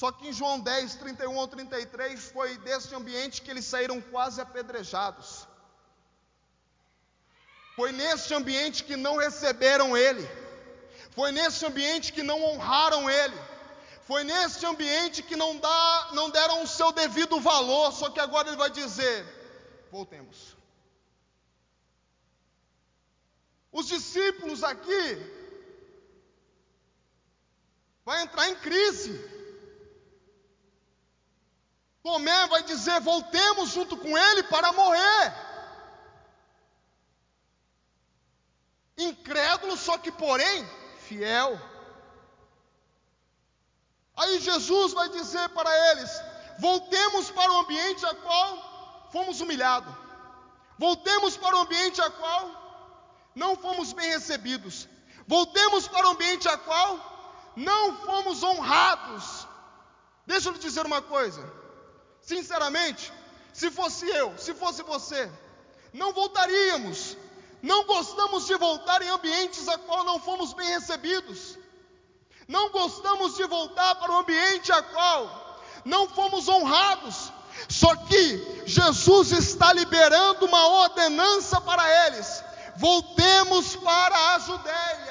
Só 0.00 0.12
que 0.12 0.28
em 0.28 0.32
João 0.38 0.60
10, 0.60 0.96
31 0.96 1.34
ou 1.34 1.48
33, 1.48 2.30
foi 2.30 2.58
desse 2.58 2.94
ambiente 2.94 3.40
que 3.40 3.50
eles 3.50 3.64
saíram 3.64 3.98
quase 3.98 4.38
apedrejados. 4.42 5.48
Foi 7.74 7.92
nesse 7.92 8.34
ambiente 8.34 8.84
que 8.84 8.94
não 8.94 9.16
receberam 9.16 9.96
ele. 9.96 10.22
Foi 11.12 11.32
nesse 11.32 11.64
ambiente 11.64 12.12
que 12.12 12.22
não 12.22 12.44
honraram 12.44 13.08
ele. 13.08 13.38
Foi 14.02 14.22
nesse 14.22 14.66
ambiente 14.66 15.22
que 15.22 15.34
não, 15.34 15.56
dá, 15.56 16.10
não 16.12 16.28
deram 16.28 16.62
o 16.62 16.66
seu 16.66 16.92
devido 16.92 17.40
valor. 17.40 17.90
Só 17.90 18.10
que 18.10 18.20
agora 18.20 18.48
ele 18.48 18.58
vai 18.58 18.68
dizer: 18.68 19.24
voltemos. 19.90 20.54
Os 23.72 23.86
discípulos 23.86 24.62
aqui 24.62 25.08
vai 28.04 28.20
entrar 28.22 28.46
em 28.50 28.56
crise. 28.56 29.35
Tomé 32.06 32.46
vai 32.46 32.62
dizer: 32.62 33.00
voltemos 33.00 33.70
junto 33.70 33.96
com 33.96 34.16
ele 34.16 34.44
para 34.44 34.72
morrer. 34.72 35.34
Incrédulo, 38.96 39.76
só 39.76 39.98
que 39.98 40.12
porém 40.12 40.64
fiel. 41.00 41.60
Aí 44.16 44.38
Jesus 44.38 44.92
vai 44.92 45.08
dizer 45.08 45.48
para 45.48 45.68
eles: 45.90 46.22
voltemos 46.60 47.28
para 47.32 47.52
o 47.52 47.58
ambiente 47.58 48.06
a 48.06 48.14
qual 48.14 49.08
fomos 49.10 49.40
humilhados, 49.40 49.92
voltemos 50.78 51.36
para 51.36 51.56
o 51.56 51.62
ambiente 51.62 52.00
a 52.00 52.08
qual 52.08 52.44
não 53.34 53.56
fomos 53.56 53.92
bem 53.92 54.10
recebidos, 54.10 54.88
voltemos 55.26 55.88
para 55.88 56.06
o 56.06 56.10
ambiente 56.12 56.48
a 56.48 56.56
qual 56.56 57.52
não 57.56 57.96
fomos 58.06 58.44
honrados. 58.44 59.48
Deixa 60.24 60.48
eu 60.48 60.52
lhe 60.52 60.60
dizer 60.60 60.86
uma 60.86 61.02
coisa. 61.02 61.55
Sinceramente, 62.26 63.12
se 63.52 63.70
fosse 63.70 64.04
eu, 64.08 64.36
se 64.36 64.52
fosse 64.52 64.82
você, 64.82 65.30
não 65.92 66.12
voltaríamos. 66.12 67.16
Não 67.62 67.84
gostamos 67.84 68.46
de 68.46 68.56
voltar 68.56 69.00
em 69.00 69.08
ambientes 69.08 69.68
a 69.68 69.78
qual 69.78 70.04
não 70.04 70.18
fomos 70.18 70.52
bem 70.52 70.66
recebidos. 70.66 71.56
Não 72.48 72.70
gostamos 72.70 73.36
de 73.36 73.44
voltar 73.46 73.94
para 73.94 74.10
o 74.12 74.18
ambiente 74.18 74.72
a 74.72 74.82
qual 74.82 75.62
não 75.84 76.08
fomos 76.08 76.48
honrados. 76.48 77.32
Só 77.68 77.94
que 77.94 78.64
Jesus 78.66 79.30
está 79.30 79.72
liberando 79.72 80.46
uma 80.46 80.66
ordenança 80.82 81.60
para 81.60 82.06
eles. 82.06 82.44
Voltemos 82.76 83.76
para 83.76 84.34
a 84.34 84.38
Judéia. 84.40 85.05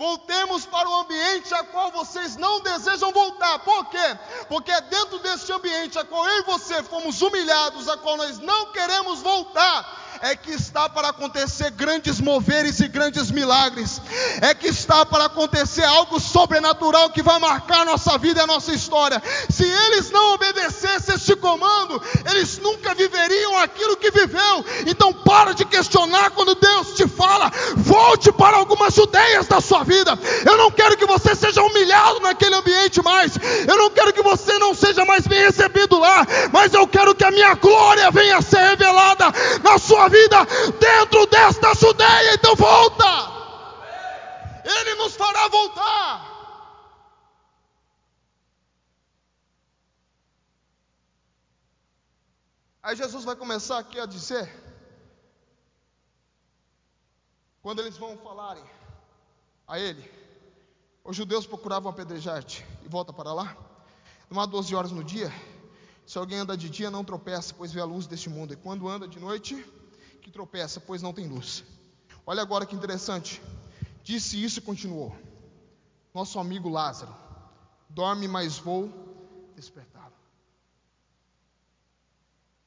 Voltemos 0.00 0.64
para 0.64 0.88
o 0.88 1.00
ambiente 1.00 1.52
a 1.52 1.62
qual 1.62 1.90
vocês 1.90 2.34
não 2.34 2.62
desejam 2.62 3.12
voltar. 3.12 3.58
Por 3.58 3.84
quê? 3.90 4.18
Porque 4.48 4.72
é 4.72 4.80
dentro 4.80 5.18
deste 5.18 5.52
ambiente 5.52 5.98
a 5.98 6.04
qual 6.06 6.26
eu 6.26 6.38
e 6.38 6.42
você 6.44 6.82
fomos 6.82 7.20
humilhados, 7.20 7.86
a 7.86 7.98
qual 7.98 8.16
nós 8.16 8.38
não 8.38 8.72
queremos 8.72 9.20
voltar. 9.20 9.99
É 10.22 10.36
que 10.36 10.52
está 10.52 10.88
para 10.88 11.08
acontecer 11.08 11.70
grandes 11.70 12.20
moveres 12.20 12.78
e 12.80 12.88
grandes 12.88 13.30
milagres, 13.30 14.00
é 14.42 14.54
que 14.54 14.68
está 14.68 15.04
para 15.06 15.24
acontecer 15.24 15.84
algo 15.84 16.20
sobrenatural 16.20 17.10
que 17.10 17.22
vai 17.22 17.38
marcar 17.38 17.80
a 17.80 17.84
nossa 17.84 18.18
vida 18.18 18.40
e 18.40 18.42
a 18.42 18.46
nossa 18.46 18.72
história. 18.72 19.22
Se 19.48 19.64
eles 19.64 20.10
não 20.10 20.34
obedecessem 20.34 21.14
este 21.14 21.34
comando, 21.36 22.02
eles 22.30 22.58
nunca 22.58 22.94
viveriam 22.94 23.58
aquilo 23.58 23.96
que 23.96 24.10
viveu. 24.10 24.64
Então 24.86 25.12
para 25.12 25.54
de 25.54 25.64
questionar 25.64 26.30
quando 26.30 26.54
Deus 26.54 26.94
te 26.94 27.08
fala, 27.08 27.50
volte 27.76 28.30
para 28.30 28.58
algumas 28.58 28.94
judeias 28.94 29.46
da 29.46 29.60
sua 29.60 29.84
vida. 29.84 30.18
Eu 30.44 30.56
não 30.58 30.70
quero 30.70 30.96
que 30.96 31.06
você 31.06 31.34
seja 31.34 31.62
humilhado 31.62 32.20
naquele 32.20 32.54
ambiente 32.54 33.02
mais. 33.02 33.32
Eu 33.66 33.76
não 33.76 33.90
quero 33.90 34.12
que 34.12 34.22
você 34.22 34.58
não 34.58 34.74
seja 34.74 35.04
mais 35.04 35.26
bem 35.26 35.40
recebido 35.40 35.98
lá, 35.98 36.26
mas 36.52 36.74
eu 36.74 36.86
quero 36.86 37.14
que 37.14 37.24
a 37.24 37.30
minha 37.30 37.54
glória 37.54 38.10
venha 38.10 38.36
a 38.36 38.42
ser 38.42 38.60
revelada 38.60 39.32
na 39.62 39.78
sua 39.78 40.09
vida 40.10 40.44
dentro 40.78 41.26
desta 41.26 41.74
Judeia. 41.74 42.34
Então 42.34 42.54
volta. 42.54 43.04
Ele 44.64 44.94
nos 44.96 45.14
fará 45.14 45.48
voltar. 45.48 46.30
Aí 52.82 52.96
Jesus 52.96 53.24
vai 53.24 53.36
começar 53.36 53.78
aqui 53.78 54.00
a 54.00 54.06
dizer, 54.06 54.50
quando 57.62 57.80
eles 57.80 57.96
vão 57.98 58.16
falarem 58.16 58.64
a 59.68 59.78
ele, 59.78 60.10
os 61.04 61.14
judeus 61.14 61.46
procuravam 61.46 61.90
apedrejar-te 61.90 62.66
e 62.82 62.88
volta 62.88 63.12
para 63.12 63.32
lá. 63.32 63.56
Não 64.30 64.40
há 64.40 64.46
12 64.46 64.74
horas 64.74 64.92
no 64.92 65.04
dia. 65.04 65.30
Se 66.06 66.16
alguém 66.18 66.38
anda 66.38 66.56
de 66.56 66.70
dia, 66.70 66.90
não 66.90 67.04
tropeça, 67.04 67.54
pois 67.56 67.70
vê 67.70 67.80
a 67.80 67.84
luz 67.84 68.06
deste 68.06 68.30
mundo. 68.30 68.54
E 68.54 68.56
quando 68.56 68.88
anda 68.88 69.06
de 69.06 69.20
noite, 69.20 69.62
que 70.30 70.32
tropeça, 70.32 70.80
pois 70.80 71.02
não 71.02 71.12
tem 71.12 71.26
luz. 71.26 71.64
Olha 72.24 72.40
agora 72.40 72.64
que 72.64 72.76
interessante. 72.76 73.42
Disse 74.02 74.42
isso 74.42 74.60
e 74.60 74.62
continuou. 74.62 75.14
Nosso 76.14 76.38
amigo 76.38 76.68
Lázaro 76.68 77.14
dorme, 77.88 78.28
mas 78.28 78.56
vou 78.56 78.88
despertá-lo. 79.56 80.14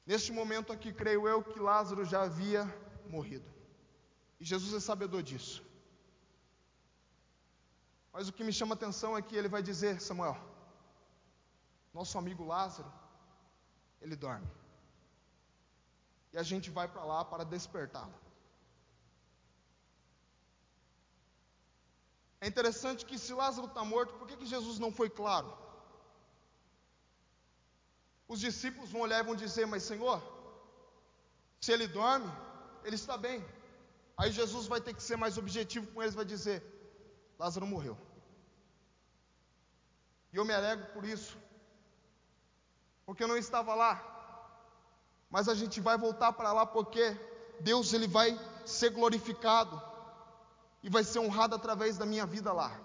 Neste 0.06 0.34
momento 0.34 0.74
aqui, 0.74 0.92
creio 0.92 1.28
eu 1.28 1.42
que 1.42 1.60
Lázaro 1.60 2.04
já 2.04 2.24
havia 2.24 2.62
morrido. 3.10 3.50
E 4.40 4.44
Jesus 4.44 4.74
é 4.74 4.80
sabedor 4.82 5.24
disso. 5.24 5.64
Mas 8.12 8.28
o 8.28 8.34
que 8.34 8.44
me 8.44 8.52
chama 8.52 8.76
a 8.76 8.80
atenção 8.80 9.18
é 9.18 9.22
que 9.22 9.36
ele 9.36 9.48
vai 9.48 9.64
dizer, 9.64 10.02
Samuel, 10.02 10.38
nosso 11.94 12.18
amigo 12.18 12.44
Lázaro, 12.44 12.92
ele 14.02 14.16
dorme. 14.16 14.48
E 16.34 16.38
a 16.38 16.44
gente 16.44 16.70
vai 16.78 16.88
para 16.88 17.04
lá 17.04 17.24
para 17.24 17.44
despertá-lo. 17.44 18.14
É 22.42 22.48
interessante 22.48 23.06
que 23.10 23.18
se 23.18 23.34
Lázaro 23.34 23.68
está 23.68 23.84
morto, 23.86 24.16
por 24.20 24.28
que, 24.28 24.36
que 24.36 24.54
Jesus 24.54 24.78
não 24.78 24.92
foi 24.92 25.10
claro? 25.10 25.50
Os 28.28 28.40
discípulos 28.40 28.92
vão 28.92 29.02
olhar 29.02 29.20
e 29.20 29.28
vão 29.30 29.36
dizer: 29.44 29.66
Mas 29.66 29.84
Senhor, 29.84 30.22
se 31.62 31.72
ele 31.72 31.88
dorme, 31.88 32.30
ele 32.84 32.96
está 32.96 33.16
bem. 33.16 33.40
Aí 34.18 34.32
Jesus 34.32 34.66
vai 34.68 34.82
ter 34.82 34.94
que 34.94 35.04
ser 35.04 35.16
mais 35.16 35.38
objetivo 35.38 35.88
com 35.92 36.02
eles, 36.02 36.16
vai 36.16 36.26
dizer: 36.26 36.58
Lázaro 37.40 37.68
morreu. 37.68 37.98
E 40.34 40.38
eu 40.38 40.46
me 40.46 40.54
alegro 40.54 40.88
por 40.94 41.06
isso, 41.06 41.38
porque 43.06 43.24
eu 43.24 43.28
não 43.28 43.38
estava 43.38 43.76
lá, 43.76 44.13
mas 45.34 45.50
a 45.50 45.56
gente 45.56 45.82
vai 45.82 45.98
voltar 45.98 46.32
para 46.32 46.54
lá 46.54 46.64
porque 46.64 47.04
Deus 47.60 47.92
ele 47.92 48.08
vai 48.08 48.40
ser 48.68 48.92
glorificado 48.92 49.82
e 50.84 50.90
vai 50.92 51.04
ser 51.04 51.18
honrado 51.18 51.56
através 51.56 51.98
da 51.98 52.06
minha 52.06 52.24
vida 52.24 52.54
lá. 52.54 52.80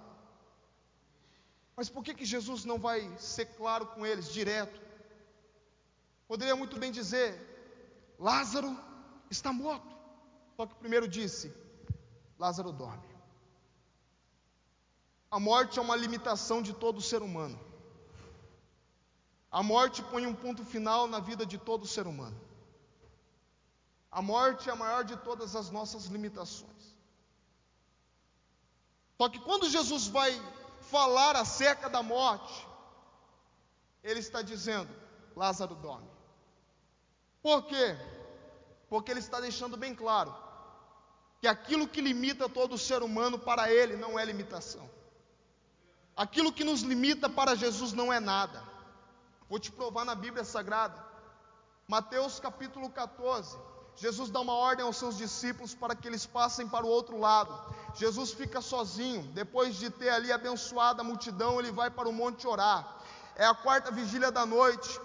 Mas 1.77 1.91
por 1.91 2.03
que 2.03 2.15
que 2.15 2.25
Jesus 2.25 2.65
não 2.65 2.79
vai 2.79 3.01
ser 3.19 3.45
claro 3.59 3.89
com 3.89 4.07
eles 4.07 4.33
direto? 4.33 4.81
Poderia 6.27 6.57
muito 6.57 6.79
bem 6.79 6.91
dizer: 6.91 7.29
Lázaro 8.19 8.75
está 9.31 9.53
morto. 9.53 9.95
Só 10.57 10.65
que 10.65 10.75
primeiro 10.77 11.07
disse: 11.07 11.55
Lázaro 12.39 12.73
dorme. 12.73 13.11
A 15.31 15.39
morte 15.39 15.79
é 15.79 15.83
uma 15.83 15.95
limitação 15.95 16.63
de 16.63 16.73
todo 16.73 17.03
ser 17.03 17.21
humano. 17.21 17.61
A 19.51 19.63
morte 19.63 20.03
põe 20.03 20.27
um 20.27 20.35
ponto 20.35 20.65
final 20.65 21.07
na 21.07 21.21
vida 21.21 21.47
de 21.47 21.57
todo 21.57 21.87
ser 21.87 22.07
humano. 22.07 22.39
A 24.11 24.21
morte 24.21 24.69
é 24.69 24.73
a 24.73 24.77
maior 24.77 25.05
de 25.05 25.17
todas 25.17 25.55
as 25.57 25.71
nossas 25.71 26.07
limitações. 26.07 26.97
Só 29.17 29.29
que 29.29 29.39
quando 29.39 29.69
Jesus 29.69 30.07
vai 30.07 30.31
falar 30.91 31.37
acerca 31.37 31.89
da 31.89 32.03
morte, 32.03 32.67
ele 34.03 34.21
está 34.21 34.43
dizendo: 34.43 34.89
Lázaro 35.35 35.75
dorme. 35.75 36.09
Por 37.43 37.65
quê? 37.65 37.97
Porque 38.89 39.11
ele 39.11 39.21
está 39.21 39.41
deixando 39.41 39.77
bem 39.77 39.95
claro 39.95 40.35
que 41.41 41.47
aquilo 41.47 41.89
que 41.89 42.01
limita 42.01 42.49
todo 42.49 42.77
ser 42.77 43.03
humano 43.03 43.39
para 43.39 43.71
ele 43.73 43.97
não 43.97 44.19
é 44.19 44.25
limitação. 44.25 44.89
Aquilo 46.17 46.53
que 46.53 46.65
nos 46.65 46.83
limita 46.83 47.29
para 47.31 47.55
Jesus 47.55 47.93
não 47.93 48.13
é 48.13 48.19
nada. 48.19 48.68
Vou 49.49 49.59
te 49.59 49.73
provar 49.73 50.05
na 50.05 50.15
Bíblia 50.15 50.45
Sagrada. 50.45 51.03
Mateus 51.87 52.39
capítulo 52.39 52.91
14. 52.91 53.57
Jesus 53.97 54.31
dá 54.31 54.41
uma 54.41 54.55
ordem 54.55 54.85
aos 54.85 54.97
seus 54.97 55.17
discípulos 55.17 55.75
para 55.75 55.97
que 55.97 56.07
eles 56.07 56.25
passem 56.25 56.69
para 56.69 56.87
o 56.87 56.89
outro 56.89 57.19
lado. 57.19 57.53
Jesus 57.95 58.33
fica 58.33 58.61
sozinho. 58.61 59.23
Depois 59.33 59.77
de 59.77 59.91
ter 59.91 60.11
ali 60.11 60.31
abençoado 60.31 61.01
a 61.01 61.05
multidão, 61.05 61.59
ele 61.59 61.73
vai 61.73 61.91
para 61.91 62.09
o 62.09 62.13
monte 62.13 62.47
orar. 62.47 62.87
É 63.35 63.47
a 63.47 63.55
quarta 63.55 63.91
vigília 63.91 64.31
da 64.31 64.47
noite. 64.47 65.01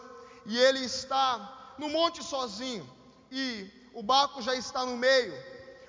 E 0.45 0.59
ele 0.59 0.79
está 0.79 1.73
no 1.77 1.89
monte 1.89 2.23
sozinho, 2.23 2.87
e 3.31 3.69
o 3.93 4.03
barco 4.03 4.41
já 4.41 4.55
está 4.55 4.85
no 4.85 4.97
meio, 4.97 5.33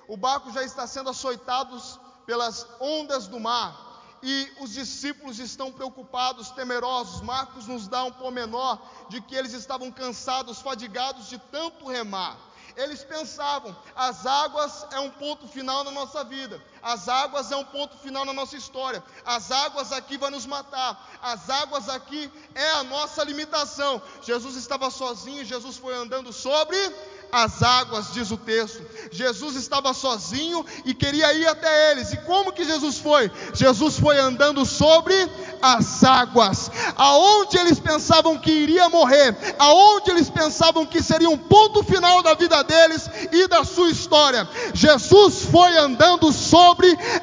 o 0.07 0.17
barco 0.17 0.51
já 0.51 0.63
está 0.63 0.87
sendo 0.87 1.09
açoitado 1.09 1.81
pelas 2.25 2.67
ondas 2.79 3.27
do 3.27 3.39
mar, 3.39 3.84
e 4.27 4.51
os 4.59 4.73
discípulos 4.73 5.37
estão 5.37 5.71
preocupados, 5.71 6.49
temerosos. 6.49 7.21
Marcos 7.21 7.67
nos 7.67 7.87
dá 7.87 8.03
um 8.03 8.11
pormenor 8.11 8.79
de 9.07 9.21
que 9.21 9.35
eles 9.35 9.53
estavam 9.53 9.91
cansados, 9.91 10.59
fadigados 10.59 11.29
de 11.29 11.37
tanto 11.37 11.87
remar. 11.87 12.35
Eles 12.75 13.03
pensavam: 13.03 13.75
as 13.95 14.25
águas 14.25 14.87
é 14.91 14.99
um 14.99 15.11
ponto 15.11 15.47
final 15.47 15.83
na 15.83 15.91
nossa 15.91 16.23
vida, 16.23 16.59
as 16.85 17.09
águas 17.09 17.51
é 17.51 17.55
um 17.55 17.63
ponto 17.63 17.97
final 17.97 18.23
na 18.25 18.31
nossa 18.31 18.55
história, 18.55 19.03
as 19.25 19.51
águas 19.51 19.91
aqui 19.91 20.17
vão 20.17 20.29
nos 20.29 20.45
matar, 20.45 21.17
as 21.19 21.49
águas 21.49 21.89
aqui 21.89 22.31
é 22.53 22.71
a 22.73 22.83
nossa 22.83 23.23
limitação. 23.23 23.99
Jesus 24.21 24.55
estava 24.55 24.91
sozinho, 24.91 25.43
Jesus 25.43 25.77
foi 25.77 25.95
andando 25.95 26.31
sobre 26.31 26.77
as 27.31 27.61
águas, 27.61 28.13
diz 28.13 28.31
o 28.31 28.37
texto. 28.37 28.81
Jesus 29.11 29.55
estava 29.55 29.93
sozinho 29.93 30.65
e 30.85 30.93
queria 30.93 31.33
ir 31.33 31.47
até 31.47 31.91
eles. 31.91 32.13
E 32.13 32.17
como 32.17 32.53
que 32.53 32.63
Jesus 32.63 32.97
foi? 32.99 33.31
Jesus 33.53 33.99
foi 33.99 34.17
andando 34.17 34.65
sobre 34.65 35.13
as 35.61 36.03
águas. 36.03 36.71
Aonde 36.95 37.57
eles 37.57 37.79
pensavam 37.79 38.37
que 38.37 38.51
iria 38.51 38.87
morrer, 38.89 39.35
aonde 39.59 40.11
eles 40.11 40.29
pensavam 40.29 40.85
que 40.85 41.01
seria 41.01 41.29
um 41.29 41.37
ponto 41.37 41.83
final 41.83 42.23
da 42.23 42.33
vida 42.35 42.63
deles 42.63 43.09
e 43.31 43.47
da 43.47 43.63
sua 43.65 43.89
história. 43.89 44.47
Jesus 44.73 45.43
foi 45.51 45.77
andando 45.77 46.31
sobre 46.31 46.74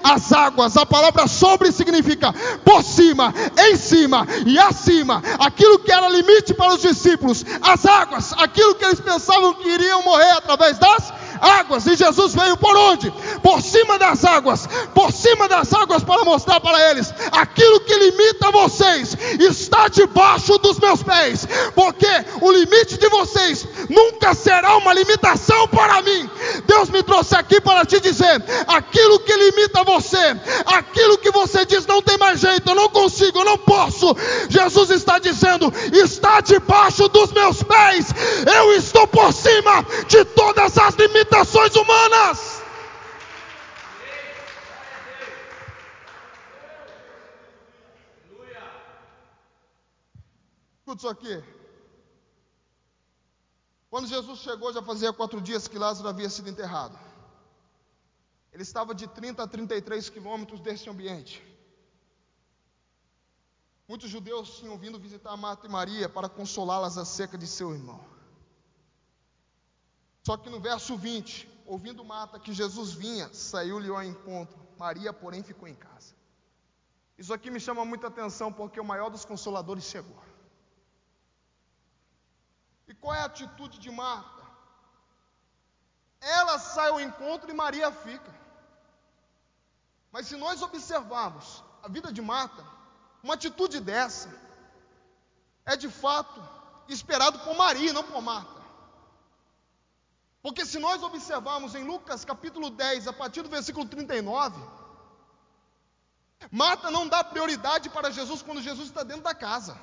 as 0.02 0.32
águas. 0.32 0.76
A 0.76 0.86
palavra 0.86 1.26
sobre 1.26 1.72
significa 1.72 2.32
por 2.64 2.82
cima, 2.82 3.34
em 3.58 3.76
cima 3.76 4.26
e 4.46 4.58
acima. 4.58 5.22
Aquilo 5.38 5.78
que 5.78 5.92
era 5.92 6.08
limite 6.08 6.54
para 6.54 6.74
os 6.74 6.82
discípulos, 6.82 7.44
as 7.60 7.84
águas, 7.84 8.32
aquilo 8.38 8.74
que 8.74 8.84
eles 8.84 9.00
pensavam 9.00 9.54
que 9.54 9.68
iriam 9.68 10.02
morrer 10.02 10.30
através 10.32 10.78
das 10.78 11.12
águas. 11.42 11.86
E 11.86 11.96
Jesus 11.96 12.34
veio 12.34 12.56
por 12.56 12.76
onde? 12.76 13.10
Por 13.42 13.60
cima 13.60 13.98
das 13.98 14.24
águas, 14.24 14.68
por 14.94 15.12
cima 15.12 15.48
das 15.48 15.72
águas 15.72 16.04
para 16.04 16.24
mostrar 16.24 16.60
para 16.60 16.90
eles 16.90 17.12
aquilo 17.32 17.80
está 19.40 19.88
debaixo 19.88 20.58
dos 20.58 20.78
meus 20.78 21.02
pés, 21.02 21.46
porque 21.74 22.08
o 22.40 22.50
limite 22.50 22.98
de 22.98 23.08
vocês 23.08 23.66
nunca 23.88 24.34
será 24.34 24.76
uma 24.76 24.92
limitação 24.92 25.68
para 25.68 26.02
mim. 26.02 26.30
Deus 26.66 26.90
me 26.90 27.02
trouxe 27.02 27.34
aqui 27.34 27.60
para 27.60 27.84
te 27.84 28.00
dizer 28.00 28.42
aquilo 28.66 29.20
que 29.20 29.34
limita 29.34 29.84
você, 29.84 30.36
aquilo 30.66 31.18
que 31.18 31.30
você 31.30 31.64
diz 31.64 31.86
não 31.86 32.02
tem 32.02 32.18
mais 32.18 32.40
jeito, 32.40 32.70
eu 32.70 32.74
não 32.74 32.88
consigo, 32.88 33.38
eu 33.38 33.44
não 33.44 33.58
posso. 33.58 34.14
Jesus 34.48 34.90
está 34.90 35.18
dizendo, 35.18 35.72
está 35.92 36.40
debaixo 36.40 37.08
dos 37.08 37.32
meus 37.32 37.62
pés. 37.62 38.06
Eu 38.54 38.72
estou 38.72 39.06
por 39.06 39.32
cima 39.32 39.84
de 40.08 40.24
todas 40.24 40.76
as 40.78 40.94
limitações 40.94 41.74
humanas. 41.74 42.62
Escuta 50.80 50.96
isso 50.96 51.08
aqui. 51.08 51.44
Quando 53.88 54.08
Quando 54.08 54.08
Jesus 54.08 54.40
chegou, 54.40 54.72
já 54.72 54.82
fazia 54.82 55.12
quatro 55.12 55.40
dias 55.40 55.68
que 55.68 55.78
Lázaro 55.78 56.08
havia 56.08 56.21
sido 56.32 56.50
enterrado. 56.50 56.98
Ele 58.52 58.62
estava 58.62 58.94
de 58.94 59.06
30 59.06 59.42
a 59.42 59.46
33 59.46 60.08
quilômetros 60.10 60.60
desse 60.60 60.88
ambiente. 60.90 61.42
Muitos 63.88 64.10
judeus 64.10 64.58
tinham 64.58 64.76
vindo 64.78 64.98
visitar 64.98 65.36
Marta 65.36 65.66
e 65.66 65.70
Maria 65.70 66.08
para 66.08 66.28
consolá-las 66.28 66.98
acerca 66.98 67.36
de 67.38 67.46
seu 67.46 67.72
irmão. 67.72 68.04
Só 70.24 70.36
que 70.36 70.48
no 70.48 70.60
verso 70.60 70.96
20, 70.96 71.48
ouvindo 71.66 72.04
Marta 72.04 72.38
que 72.38 72.52
Jesus 72.52 72.92
vinha, 72.92 73.32
saiu-lhe 73.32 73.88
ao 73.88 74.02
encontro. 74.02 74.58
Maria, 74.78 75.12
porém, 75.12 75.42
ficou 75.42 75.68
em 75.68 75.74
casa. 75.74 76.14
Isso 77.18 77.32
aqui 77.32 77.50
me 77.50 77.60
chama 77.60 77.84
muita 77.84 78.06
atenção 78.06 78.52
porque 78.52 78.80
o 78.80 78.84
maior 78.84 79.10
dos 79.10 79.24
consoladores 79.24 79.84
chegou. 79.84 80.22
E 82.88 82.94
qual 82.94 83.14
é 83.14 83.20
a 83.20 83.26
atitude 83.26 83.78
de 83.78 83.90
Marta? 83.90 84.41
Ela 86.22 86.58
sai 86.58 86.88
ao 86.88 87.00
encontro 87.00 87.50
e 87.50 87.54
Maria 87.54 87.90
fica. 87.90 88.32
Mas 90.12 90.28
se 90.28 90.36
nós 90.36 90.62
observarmos 90.62 91.64
a 91.82 91.88
vida 91.88 92.12
de 92.12 92.22
Marta, 92.22 92.64
uma 93.22 93.34
atitude 93.34 93.80
dessa 93.80 94.28
é 95.66 95.76
de 95.76 95.88
fato 95.88 96.40
esperado 96.88 97.40
por 97.40 97.56
Maria, 97.56 97.92
não 97.92 98.04
por 98.04 98.22
Marta. 98.22 98.62
Porque 100.40 100.64
se 100.64 100.78
nós 100.78 101.02
observarmos 101.02 101.74
em 101.74 101.84
Lucas 101.84 102.24
capítulo 102.24 102.70
10, 102.70 103.08
a 103.08 103.12
partir 103.12 103.42
do 103.42 103.48
versículo 103.48 103.86
39, 103.86 104.60
Marta 106.50 106.90
não 106.90 107.06
dá 107.08 107.24
prioridade 107.24 107.88
para 107.90 108.10
Jesus 108.10 108.42
quando 108.42 108.60
Jesus 108.60 108.88
está 108.88 109.02
dentro 109.02 109.22
da 109.22 109.34
casa. 109.34 109.78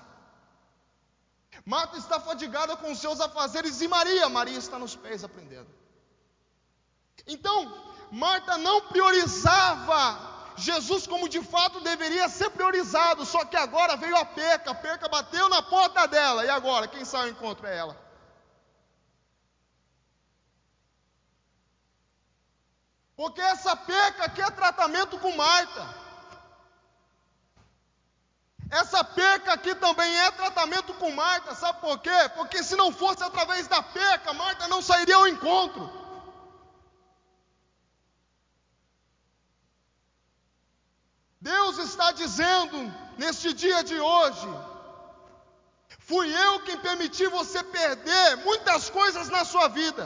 Marta 1.65 1.97
está 1.97 2.19
fadigada 2.19 2.78
com 2.78 2.91
os 2.91 2.99
seus 2.99 3.19
afazeres 3.19 3.82
e 3.82 3.88
Maria, 3.88 4.30
Maria 4.30 4.58
está 4.58 4.78
nos 4.80 4.95
pés 4.95 5.23
aprendendo. 5.23 5.69
Então, 7.29 7.71
Marta 8.11 8.57
não 8.57 8.81
priorizava 8.81 10.27
Jesus 10.57 11.05
como 11.05 11.29
de 11.29 11.41
fato 11.43 11.79
deveria 11.79 12.27
ser 12.27 12.49
priorizado, 12.49 13.23
só 13.23 13.45
que 13.45 13.55
agora 13.55 13.95
veio 13.95 14.17
a 14.17 14.25
perca, 14.25 14.71
a 14.71 14.75
perca 14.75 15.07
bateu 15.07 15.47
na 15.47 15.61
porta 15.61 16.07
dela, 16.07 16.43
e 16.43 16.49
agora 16.49 16.87
quem 16.87 17.05
sai 17.05 17.21
ao 17.21 17.29
encontro 17.29 17.67
é 17.67 17.77
ela. 17.77 17.95
Porque 23.15 23.39
essa 23.41 23.75
perca 23.75 24.29
quer 24.29 24.49
tratamento 24.51 25.19
com 25.19 25.35
Marta. 25.35 25.99
Essa 28.71 29.03
perca 29.03 29.53
aqui 29.53 29.75
também 29.75 30.19
é 30.21 30.31
tratamento 30.31 30.93
com 30.95 31.11
Marta, 31.11 31.53
sabe 31.53 31.79
por 31.79 31.99
quê? 31.99 32.29
Porque 32.35 32.63
se 32.63 32.75
não 32.75 32.91
fosse 32.91 33.23
através 33.23 33.67
da 33.67 33.83
perca, 33.83 34.33
Marta 34.33 34.67
não 34.67 34.81
sairia 34.81 35.15
ao 35.15 35.27
encontro. 35.27 35.98
Deus 41.49 41.79
está 41.79 42.12
dizendo 42.12 42.93
neste 43.17 43.53
dia 43.53 43.83
de 43.83 43.99
hoje: 43.99 44.49
fui 45.97 46.27
eu 46.31 46.59
quem 46.59 46.77
permiti 46.77 47.25
você 47.27 47.63
perder 47.63 48.38
muitas 48.38 48.89
coisas 48.89 49.29
na 49.29 49.43
sua 49.43 49.67
vida, 49.67 50.05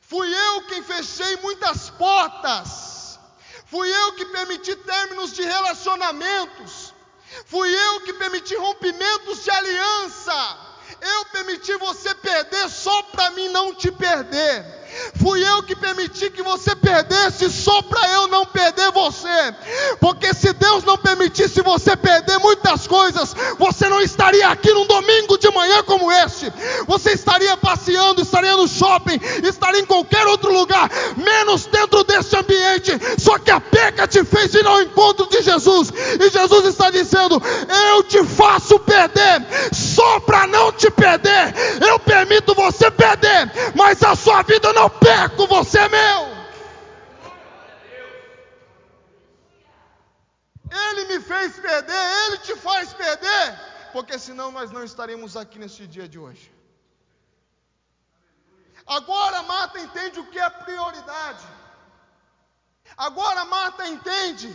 fui 0.00 0.28
eu 0.46 0.62
quem 0.66 0.82
fechei 0.82 1.36
muitas 1.36 1.90
portas, 1.90 3.20
fui 3.66 3.88
eu 3.88 4.12
que 4.14 4.26
permiti 4.26 4.74
términos 4.74 5.32
de 5.32 5.42
relacionamentos, 5.42 6.92
fui 7.46 7.68
eu 7.72 8.00
que 8.00 8.14
permiti 8.14 8.56
rompimentos 8.56 9.44
de 9.44 9.50
aliança, 9.50 10.58
eu 11.00 11.24
permiti 11.26 11.76
você 11.76 12.12
perder 12.16 12.68
só 12.68 13.02
para 13.04 13.30
mim 13.30 13.48
não 13.48 13.72
te 13.74 13.92
perder. 13.92 14.83
Fui 15.14 15.42
eu 15.46 15.62
que 15.62 15.76
permiti 15.76 16.30
que 16.30 16.42
você 16.42 16.74
perdesse 16.74 17.50
só 17.50 17.82
para 17.82 18.08
eu 18.12 18.28
não 18.28 18.46
perder 18.46 18.90
você. 18.92 19.54
Porque 20.00 20.32
se 20.34 20.52
Deus 20.52 20.84
não 20.84 20.96
permitisse 20.96 21.62
você 21.62 21.96
perder 21.96 22.38
muitas 22.38 22.86
coisas, 22.86 23.34
você 23.58 23.88
não 23.88 24.00
estaria 24.00 24.48
aqui 24.48 24.72
num 24.72 24.86
domingo 24.86 25.38
de 25.38 25.50
manhã 25.50 25.82
como 25.84 26.10
este. 26.10 26.52
Você 26.86 27.12
estaria 27.12 27.56
passeando, 27.56 28.22
estaria 28.22 28.56
no 28.56 28.68
shopping, 28.68 29.20
estaria 29.42 29.80
em 29.80 29.86
qualquer 29.86 30.26
outro 30.26 30.52
lugar, 30.52 30.90
menos 31.16 31.66
dentro 31.66 31.93
nós 54.64 54.70
não 54.76 54.84
estaremos 54.90 55.32
aqui 55.40 55.58
nesse 55.62 55.86
dia 55.94 56.06
de 56.12 56.18
hoje. 56.24 56.46
Agora 58.96 59.38
Marta 59.42 59.78
entende 59.86 60.16
o 60.20 60.26
que 60.30 60.38
é 60.38 60.48
prioridade. 60.66 61.46
Agora 63.06 63.42
Marta 63.56 63.82
entende 63.94 64.48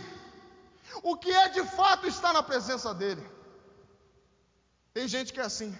o 1.10 1.12
que 1.22 1.32
é 1.42 1.46
de 1.56 1.64
fato 1.78 2.08
estar 2.14 2.32
na 2.38 2.42
presença 2.50 2.90
dele. 3.00 3.24
Tem 4.96 5.06
gente 5.14 5.32
que 5.32 5.42
é 5.44 5.46
assim. 5.50 5.72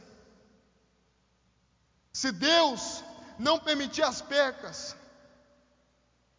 Se 2.20 2.30
Deus 2.50 2.82
não 3.46 3.56
permitir 3.68 4.04
as 4.12 4.20
percas, 4.36 4.78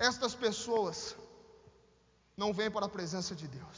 estas 0.10 0.34
pessoas 0.46 0.98
não 2.42 2.54
vêm 2.60 2.72
para 2.76 2.86
a 2.86 2.96
presença 2.98 3.34
de 3.42 3.48
Deus. 3.60 3.71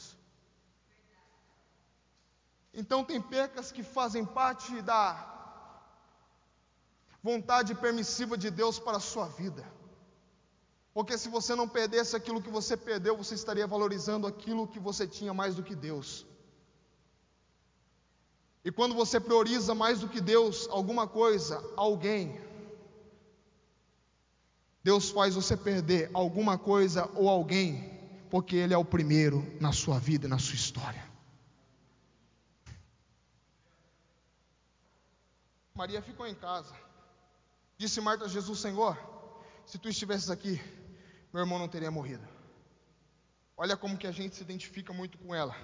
Então, 2.74 3.04
tem 3.04 3.20
percas 3.20 3.70
que 3.70 3.82
fazem 3.82 4.24
parte 4.24 4.82
da 4.82 5.32
vontade 7.22 7.74
permissiva 7.74 8.36
de 8.36 8.50
Deus 8.50 8.78
para 8.78 8.98
a 8.98 9.00
sua 9.00 9.26
vida. 9.28 9.64
Porque 10.92 11.16
se 11.16 11.28
você 11.28 11.54
não 11.54 11.68
perdesse 11.68 12.14
aquilo 12.14 12.42
que 12.42 12.50
você 12.50 12.76
perdeu, 12.76 13.16
você 13.16 13.34
estaria 13.34 13.66
valorizando 13.66 14.26
aquilo 14.26 14.68
que 14.68 14.78
você 14.78 15.06
tinha 15.06 15.32
mais 15.32 15.54
do 15.54 15.62
que 15.62 15.74
Deus. 15.74 16.26
E 18.64 18.70
quando 18.70 18.94
você 18.94 19.18
prioriza 19.18 19.74
mais 19.74 20.00
do 20.00 20.08
que 20.08 20.20
Deus 20.20 20.68
alguma 20.70 21.06
coisa, 21.06 21.62
alguém, 21.76 22.40
Deus 24.82 25.10
faz 25.10 25.34
você 25.34 25.56
perder 25.56 26.10
alguma 26.14 26.56
coisa 26.58 27.10
ou 27.14 27.28
alguém, 27.28 27.90
porque 28.30 28.54
Ele 28.54 28.74
é 28.74 28.78
o 28.78 28.84
primeiro 28.84 29.44
na 29.60 29.72
sua 29.72 29.98
vida 29.98 30.26
e 30.26 30.30
na 30.30 30.38
sua 30.38 30.54
história. 30.54 31.13
Maria 35.76 36.00
ficou 36.00 36.24
em 36.24 36.34
casa. 36.36 36.72
Disse 37.76 38.00
Marta 38.00 38.26
a 38.26 38.28
Jesus: 38.28 38.60
Senhor, 38.60 38.96
se 39.66 39.76
tu 39.76 39.88
estivesses 39.88 40.30
aqui, 40.30 40.60
meu 41.32 41.42
irmão 41.42 41.58
não 41.58 41.66
teria 41.66 41.90
morrido. 41.90 42.26
Olha 43.56 43.76
como 43.76 43.98
que 43.98 44.06
a 44.06 44.12
gente 44.12 44.36
se 44.36 44.42
identifica 44.42 44.92
muito 44.92 45.18
com 45.18 45.34
ela. 45.34 45.56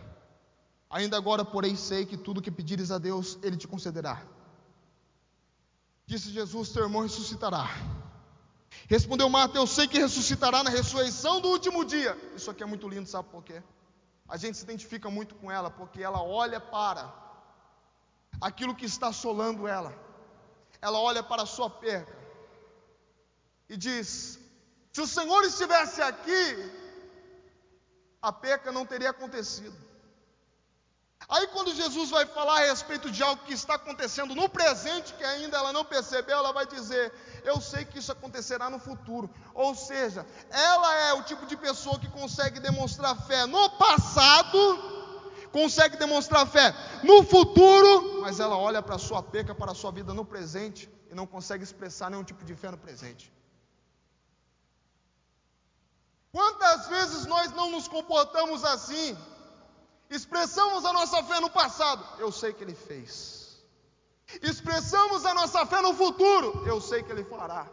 Ainda 0.90 1.16
agora, 1.16 1.44
porém, 1.44 1.76
sei 1.76 2.04
que 2.04 2.16
tudo 2.16 2.42
que 2.42 2.50
pedires 2.50 2.90
a 2.90 2.98
Deus, 2.98 3.38
Ele 3.40 3.56
te 3.56 3.68
concederá. 3.68 4.20
Disse 6.06 6.30
Jesus: 6.30 6.70
Teu 6.70 6.82
irmão 6.82 7.02
ressuscitará. 7.02 7.68
Respondeu 8.88 9.28
Marta: 9.28 9.58
Eu 9.58 9.66
sei 9.68 9.86
que 9.86 10.00
ressuscitará 10.00 10.64
na 10.64 10.70
ressurreição 10.70 11.40
do 11.40 11.50
último 11.50 11.84
dia. 11.84 12.18
Isso 12.34 12.50
aqui 12.50 12.64
é 12.64 12.66
muito 12.66 12.88
lindo, 12.88 13.08
sabe 13.08 13.28
por 13.28 13.44
quê? 13.44 13.62
A 14.28 14.36
gente 14.36 14.58
se 14.58 14.64
identifica 14.64 15.08
muito 15.08 15.36
com 15.36 15.52
ela, 15.52 15.70
porque 15.70 16.02
ela 16.02 16.20
olha 16.20 16.58
para 16.58 17.29
aquilo 18.40 18.74
que 18.74 18.87
está 18.87 19.09
assolando 19.09 19.68
ela, 19.68 19.92
ela 20.81 20.98
olha 20.98 21.22
para 21.22 21.42
a 21.42 21.46
sua 21.46 21.68
perca 21.68 22.16
e 23.68 23.76
diz: 23.76 24.38
Se 24.92 25.00
o 25.00 25.07
Senhor 25.07 25.42
estivesse 25.44 26.00
aqui, 26.00 26.70
a 28.22 28.33
perca 28.33 28.72
não 28.72 28.87
teria 28.87 29.11
acontecido. 29.11 29.90
Aí, 31.29 31.46
quando 31.48 31.72
Jesus 31.72 32.11
vai 32.11 32.26
falar 32.26 32.57
a 32.57 32.66
respeito 32.66 33.09
de 33.09 33.22
algo 33.22 33.44
que 33.44 33.53
está 33.53 33.74
acontecendo 33.74 34.35
no 34.35 34.48
presente, 34.48 35.14
que 35.14 35.22
ainda 35.22 35.59
ela 35.59 35.72
não 35.72 35.85
percebeu, 35.85 36.38
ela 36.38 36.53
vai 36.53 36.66
dizer: 36.66 37.12
Eu 37.44 37.61
sei 37.61 37.85
que 37.85 37.98
isso 37.98 38.11
acontecerá 38.11 38.68
no 38.68 38.81
futuro. 38.81 39.31
Ou 39.55 39.74
seja, 39.74 40.26
ela 40.50 40.94
é 40.94 41.12
o 41.12 41.22
tipo 41.22 41.46
de 41.46 41.57
pessoa 41.57 42.00
que 42.00 42.09
consegue 42.09 42.59
demonstrar 42.59 43.14
fé 43.26 43.46
no 43.46 43.70
passado, 43.70 44.99
consegue 45.52 45.96
demonstrar 45.96 46.46
fé 46.46 46.74
no 47.02 47.22
futuro, 47.22 48.20
mas 48.22 48.40
ela 48.40 48.56
olha 48.56 48.82
para 48.82 48.96
a 48.96 48.98
sua 48.98 49.22
peca, 49.22 49.54
para 49.54 49.72
a 49.72 49.74
sua 49.74 49.90
vida 49.90 50.14
no 50.14 50.24
presente 50.24 50.88
e 51.10 51.14
não 51.14 51.26
consegue 51.26 51.64
expressar 51.64 52.10
nenhum 52.10 52.24
tipo 52.24 52.44
de 52.44 52.54
fé 52.54 52.70
no 52.70 52.78
presente. 52.78 53.32
Quantas 56.32 56.86
vezes 56.88 57.26
nós 57.26 57.52
não 57.52 57.70
nos 57.70 57.88
comportamos 57.88 58.64
assim? 58.64 59.16
Expressamos 60.08 60.84
a 60.84 60.92
nossa 60.92 61.22
fé 61.24 61.40
no 61.40 61.50
passado. 61.50 62.04
Eu 62.18 62.30
sei 62.30 62.52
que 62.52 62.62
Ele 62.62 62.74
fez. 62.74 63.60
Expressamos 64.42 65.26
a 65.26 65.34
nossa 65.34 65.66
fé 65.66 65.80
no 65.80 65.92
futuro, 65.92 66.64
eu 66.66 66.80
sei 66.80 67.02
que 67.02 67.10
Ele 67.10 67.24
fará. 67.24 67.66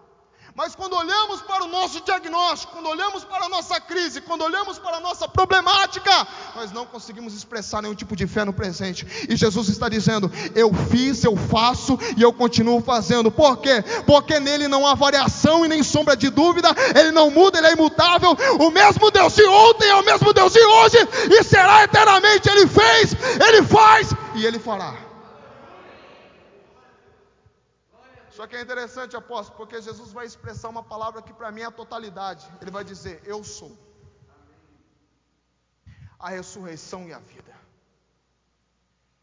Mas 0.58 0.74
quando 0.74 0.96
olhamos 0.96 1.40
para 1.44 1.64
o 1.66 1.68
nosso 1.68 2.02
diagnóstico, 2.02 2.74
quando 2.74 2.90
olhamos 2.90 3.24
para 3.24 3.46
a 3.46 3.50
nossa 3.50 3.80
crise, 3.80 4.22
quando 4.22 4.44
olhamos 4.44 4.80
para 4.80 4.98
a 4.98 5.00
nossa 5.00 5.28
problemática, 5.28 6.28
nós 6.56 6.72
não 6.72 6.84
conseguimos 6.84 7.36
expressar 7.36 7.84
nenhum 7.84 7.94
tipo 7.94 8.16
de 8.16 8.26
fé 8.26 8.44
no 8.44 8.52
presente. 8.52 9.06
E 9.30 9.36
Jesus 9.36 9.70
está 9.70 9.88
dizendo: 9.88 10.32
Eu 10.56 10.74
fiz, 10.90 11.24
eu 11.24 11.38
faço 11.38 12.00
e 12.18 12.24
eu 12.24 12.34
continuo 12.34 12.82
fazendo. 12.82 13.30
Por 13.30 13.58
quê? 13.58 13.84
Porque 14.08 14.40
nele 14.40 14.68
não 14.68 14.88
há 14.88 14.96
variação 14.96 15.64
e 15.64 15.68
nem 15.68 15.84
sombra 15.84 16.18
de 16.18 16.32
dúvida, 16.32 16.70
ele 16.96 17.12
não 17.12 17.30
muda, 17.30 17.60
ele 17.60 17.68
é 17.68 17.74
imutável. 17.74 18.36
O 18.60 18.72
mesmo 18.72 19.12
Deus 19.12 19.36
de 19.36 19.46
ontem 19.46 19.88
é 19.88 19.96
o 19.96 20.04
mesmo 20.04 20.34
Deus 20.34 20.52
de 20.54 20.66
hoje 20.66 20.98
e 21.40 21.44
será 21.44 21.84
eternamente. 21.84 22.50
Ele 22.50 22.66
fez, 22.66 23.16
ele 23.48 23.62
faz 23.62 24.10
e 24.34 24.44
ele 24.44 24.58
fará. 24.58 25.07
Só 28.38 28.46
que 28.46 28.56
é 28.56 28.62
interessante, 28.62 29.16
apóstolo, 29.16 29.58
porque 29.58 29.82
Jesus 29.82 30.10
vai 30.18 30.24
expressar 30.32 30.70
uma 30.70 30.84
palavra 30.84 31.24
que 31.28 31.34
para 31.34 31.52
mim 31.52 31.62
é 31.62 31.66
a 31.66 31.78
totalidade. 31.82 32.48
Ele 32.62 32.70
vai 32.70 32.84
dizer: 32.84 33.16
Eu 33.26 33.44
sou 33.44 33.72
a 36.20 36.30
ressurreição 36.30 37.08
e 37.08 37.14
a 37.14 37.18
vida. 37.18 37.54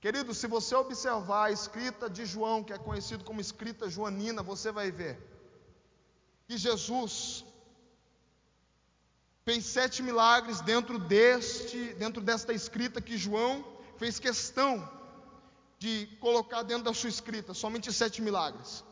Querido, 0.00 0.34
se 0.34 0.48
você 0.54 0.74
observar 0.74 1.44
a 1.44 1.52
escrita 1.52 2.10
de 2.10 2.26
João, 2.26 2.64
que 2.64 2.72
é 2.72 2.78
conhecido 2.88 3.22
como 3.28 3.40
escrita 3.40 3.88
joanina, 3.88 4.42
você 4.42 4.72
vai 4.78 4.90
ver 4.90 5.14
que 6.48 6.56
Jesus 6.58 7.44
fez 9.44 9.64
sete 9.64 10.02
milagres 10.02 10.60
dentro 10.60 10.98
deste, 10.98 11.94
dentro 12.02 12.20
desta 12.20 12.52
escrita 12.52 13.00
que 13.00 13.16
João 13.16 13.64
fez 13.96 14.18
questão 14.18 14.72
de 15.78 15.94
colocar 16.20 16.62
dentro 16.64 16.86
da 16.90 16.94
sua 17.02 17.10
escrita, 17.10 17.54
somente 17.54 17.92
sete 17.92 18.20
milagres. 18.20 18.82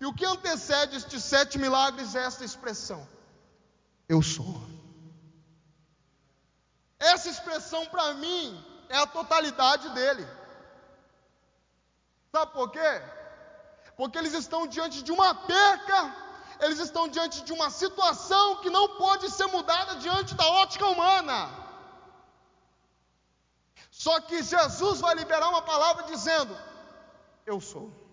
E 0.00 0.06
o 0.06 0.14
que 0.14 0.24
antecede 0.24 0.96
estes 0.96 1.24
sete 1.24 1.58
milagres 1.58 2.14
é 2.14 2.24
esta 2.24 2.44
expressão: 2.44 3.06
Eu 4.08 4.22
sou. 4.22 4.60
Essa 6.98 7.28
expressão 7.28 7.86
para 7.86 8.14
mim 8.14 8.64
é 8.88 8.96
a 8.96 9.06
totalidade 9.06 9.88
dele. 9.90 10.26
Sabe 12.32 12.52
por 12.52 12.70
quê? 12.70 13.02
Porque 13.96 14.18
eles 14.18 14.34
estão 14.34 14.66
diante 14.66 15.02
de 15.02 15.12
uma 15.12 15.34
perca, 15.34 16.14
eles 16.60 16.78
estão 16.78 17.08
diante 17.08 17.42
de 17.42 17.52
uma 17.52 17.70
situação 17.70 18.56
que 18.56 18.68
não 18.68 18.96
pode 18.96 19.30
ser 19.30 19.46
mudada 19.46 19.96
diante 19.96 20.34
da 20.34 20.46
ótica 20.62 20.86
humana. 20.86 21.50
Só 23.90 24.20
que 24.20 24.42
Jesus 24.42 25.00
vai 25.00 25.14
liberar 25.14 25.48
uma 25.48 25.62
palavra 25.62 26.02
dizendo: 26.04 26.54
Eu 27.46 27.60
sou. 27.60 28.05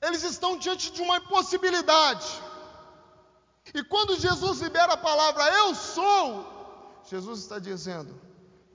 Eles 0.00 0.22
estão 0.22 0.56
diante 0.56 0.92
de 0.92 1.02
uma 1.02 1.16
impossibilidade. 1.16 2.26
E 3.74 3.82
quando 3.84 4.18
Jesus 4.18 4.60
libera 4.60 4.94
a 4.94 4.96
palavra 4.96 5.44
eu 5.54 5.74
sou, 5.74 7.02
Jesus 7.10 7.40
está 7.40 7.58
dizendo: 7.58 8.18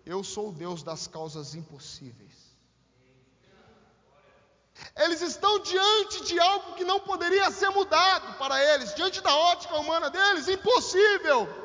eu 0.06 0.24
sou 0.24 0.50
o 0.50 0.54
Deus 0.54 0.84
das 0.84 1.08
causas 1.08 1.56
impossíveis. 1.56 2.34
Eles 4.98 5.22
estão 5.22 5.60
diante 5.60 6.26
de 6.26 6.40
algo 6.40 6.74
que 6.76 6.84
não 6.84 7.00
poderia 7.00 7.50
ser 7.52 7.70
mudado 7.70 8.38
para 8.38 8.62
eles, 8.74 8.94
diante 8.94 9.22
da 9.22 9.34
ótica 9.34 9.76
humana 9.76 10.10
deles, 10.10 10.48
impossível. 10.48 11.63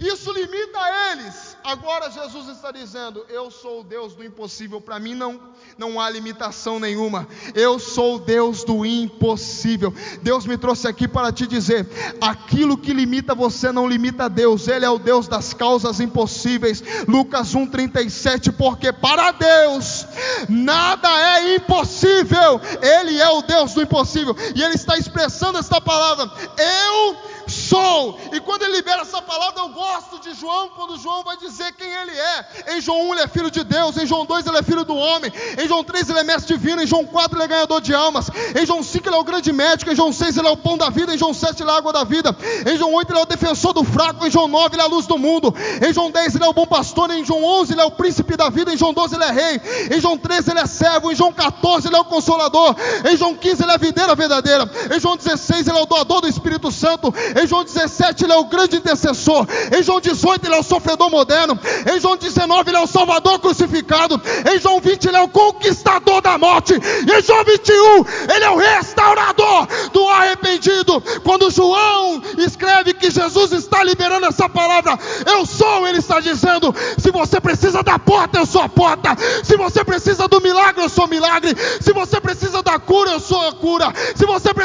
Isso 0.00 0.32
limita 0.32 0.78
eles. 1.12 1.56
Agora 1.64 2.10
Jesus 2.10 2.48
está 2.48 2.70
dizendo: 2.70 3.24
Eu 3.28 3.50
sou 3.50 3.80
o 3.80 3.84
Deus 3.84 4.14
do 4.14 4.24
impossível. 4.24 4.80
Para 4.80 4.98
mim 4.98 5.14
não, 5.14 5.40
não 5.78 6.00
há 6.00 6.10
limitação 6.10 6.78
nenhuma. 6.78 7.26
Eu 7.54 7.78
sou 7.78 8.16
o 8.16 8.18
Deus 8.18 8.64
do 8.64 8.84
impossível. 8.84 9.94
Deus 10.22 10.46
me 10.46 10.58
trouxe 10.58 10.86
aqui 10.88 11.08
para 11.08 11.32
te 11.32 11.46
dizer: 11.46 11.88
aquilo 12.20 12.76
que 12.76 12.92
limita 12.92 13.34
você 13.34 13.72
não 13.72 13.88
limita 13.88 14.28
Deus. 14.28 14.68
Ele 14.68 14.84
é 14.84 14.90
o 14.90 14.98
Deus 14.98 15.28
das 15.28 15.54
causas 15.54 16.00
impossíveis. 16.00 16.82
Lucas 17.08 17.54
1,37. 17.54 18.52
Porque 18.52 18.92
para 18.92 19.32
Deus 19.32 20.06
nada 20.48 21.08
é 21.08 21.56
impossível. 21.56 22.60
Ele 22.82 23.20
é 23.20 23.28
o 23.28 23.42
Deus 23.42 23.74
do 23.74 23.82
impossível. 23.82 24.36
E 24.54 24.62
Ele 24.62 24.74
está 24.74 24.98
expressando 24.98 25.58
esta 25.58 25.80
palavra: 25.80 26.30
Eu 26.58 27.33
sou. 27.74 28.18
E 28.32 28.40
quando 28.40 28.62
ele 28.62 28.76
libera 28.76 29.02
essa 29.02 29.20
palavra, 29.20 29.62
eu 29.62 29.68
gosto 29.70 30.20
de 30.20 30.32
João, 30.34 30.68
quando 30.68 30.96
João 30.96 31.24
vai 31.24 31.36
dizer 31.36 31.72
quem 31.72 31.88
ele 31.88 32.12
é. 32.12 32.76
Em 32.76 32.80
João 32.80 33.08
1 33.08 33.14
ele 33.14 33.22
é 33.22 33.28
filho 33.28 33.50
de 33.50 33.64
Deus, 33.64 33.96
em 33.96 34.06
João 34.06 34.24
2 34.24 34.46
ele 34.46 34.58
é 34.58 34.62
filho 34.62 34.84
do 34.84 34.94
homem, 34.94 35.32
em 35.58 35.66
João 35.66 35.82
3 35.82 36.08
ele 36.10 36.20
é 36.20 36.24
mestre 36.24 36.56
divino, 36.56 36.82
em 36.82 36.86
João 36.86 37.04
4 37.04 37.36
ele 37.36 37.44
é 37.44 37.48
ganhador 37.48 37.80
de 37.80 37.92
almas, 37.94 38.30
em 38.54 38.64
João 38.64 38.82
5 38.82 39.08
ele 39.08 39.16
é 39.16 39.18
o 39.18 39.24
grande 39.24 39.52
médico, 39.52 39.90
em 39.90 39.96
João 39.96 40.12
6 40.12 40.36
ele 40.36 40.46
é 40.46 40.50
o 40.50 40.56
pão 40.56 40.78
da 40.78 40.88
vida, 40.88 41.14
em 41.14 41.18
João 41.18 41.34
7 41.34 41.62
ele 41.62 41.70
é 41.70 41.72
a 41.72 41.76
água 41.76 41.92
da 41.92 42.04
vida, 42.04 42.36
em 42.66 42.76
João 42.76 42.92
8 42.94 43.10
ele 43.10 43.18
é 43.18 43.22
o 43.22 43.26
defensor 43.26 43.72
do 43.72 43.82
fraco, 43.82 44.26
em 44.26 44.30
João 44.30 44.46
9 44.46 44.74
ele 44.74 44.82
é 44.82 44.84
a 44.84 44.88
luz 44.88 45.06
do 45.06 45.18
mundo, 45.18 45.52
em 45.84 45.92
João 45.92 46.10
10 46.10 46.36
ele 46.36 46.44
é 46.44 46.48
o 46.48 46.52
bom 46.52 46.66
pastor, 46.66 47.10
em 47.10 47.24
João 47.24 47.42
11 47.42 47.72
ele 47.72 47.80
é 47.80 47.84
o 47.84 47.90
príncipe 47.90 48.36
da 48.36 48.48
vida, 48.50 48.72
em 48.72 48.76
João 48.76 48.92
12 48.92 49.14
ele 49.14 49.24
é 49.24 49.30
rei, 49.30 49.60
em 49.96 50.00
João 50.00 50.16
13 50.16 50.50
ele 50.50 50.60
é 50.60 50.66
servo, 50.66 51.10
em 51.10 51.16
João 51.16 51.32
14 51.32 51.88
ele 51.88 51.96
é 51.96 52.00
o 52.00 52.04
consolador, 52.04 52.76
em 53.10 53.16
João 53.16 53.34
15 53.34 53.62
ele 53.62 53.72
é 53.72 53.74
a 53.74 53.78
videira 53.78 54.14
verdadeira, 54.14 54.70
em 54.94 55.00
João 55.00 55.16
16 55.16 55.66
ele 55.66 55.78
é 55.78 55.82
o 55.82 55.86
doador 55.86 56.20
do 56.20 56.28
Espírito 56.28 56.70
Santo, 56.70 57.12
em 57.40 57.46
João 57.46 57.63
17 57.64 58.24
ele 58.24 58.32
é 58.32 58.36
o 58.36 58.44
grande 58.44 58.76
intercessor. 58.76 59.46
Em 59.76 59.82
João 59.82 60.00
18 60.00 60.46
ele 60.46 60.54
é 60.54 60.58
o 60.58 60.62
sofredor 60.62 61.10
moderno. 61.10 61.58
Em 61.92 62.00
João 62.00 62.16
19 62.16 62.70
ele 62.70 62.76
é 62.76 62.80
o 62.80 62.86
salvador 62.86 63.38
crucificado. 63.38 64.20
Em 64.52 64.58
João 64.58 64.80
20 64.80 65.08
ele 65.08 65.16
é 65.16 65.20
o 65.20 65.28
conquistador 65.28 66.20
da 66.20 66.38
morte. 66.38 66.74
E 66.74 67.18
em 67.18 67.22
João 67.22 67.44
21 67.44 68.34
ele 68.34 68.44
é 68.44 68.50
o 68.50 68.56
restaurador 68.56 69.66
do 69.92 70.08
arrependido. 70.08 71.02
Quando 71.22 71.50
João 71.50 72.22
escreve 72.38 72.94
que 72.94 73.10
Jesus 73.10 73.52
está 73.52 73.82
liberando 73.82 74.26
essa 74.26 74.48
palavra, 74.48 74.98
eu 75.26 75.46
sou, 75.46 75.86
ele 75.86 75.98
está 75.98 76.20
dizendo: 76.20 76.74
se 76.98 77.10
você 77.10 77.40
precisa 77.40 77.82
da 77.82 77.98
porta, 77.98 78.38
eu 78.38 78.46
sou 78.46 78.62
a 78.62 78.68
porta. 78.68 79.16
Se 79.42 79.56
você 79.56 79.84
precisa 79.84 80.28
do 80.28 80.40
milagre, 80.40 80.82
eu 80.82 80.88
sou 80.88 81.04
o 81.04 81.08
milagre. 81.08 81.54
Se 81.80 81.92
você 81.92 82.20
precisa 82.20 82.62
da 82.62 82.78
cura, 82.78 83.12
eu 83.12 83.20
sou 83.20 83.48
a 83.48 83.52
cura. 83.52 83.92
Se 84.14 84.26
você 84.26 84.52
precisa 84.52 84.63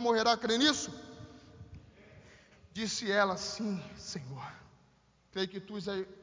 nunca 0.00 0.08
morrerá. 0.08 0.36
Crê 0.36 0.56
nisso? 0.56 0.90
Disse 2.72 3.10
ela: 3.10 3.36
Sim, 3.36 3.80
Senhor. 3.96 4.44
Creio 5.30 5.48
que 5.48 5.60
tu, 5.60 5.74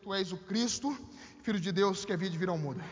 tu 0.02 0.14
és 0.14 0.32
o 0.34 0.38
Cristo, 0.38 0.98
Filho 1.44 1.60
de 1.60 1.72
Deus, 1.72 2.04
que 2.04 2.12
havia 2.12 2.30
de 2.30 2.38
vir 2.38 2.50
ao 2.50 2.58
mundo. 2.58 2.84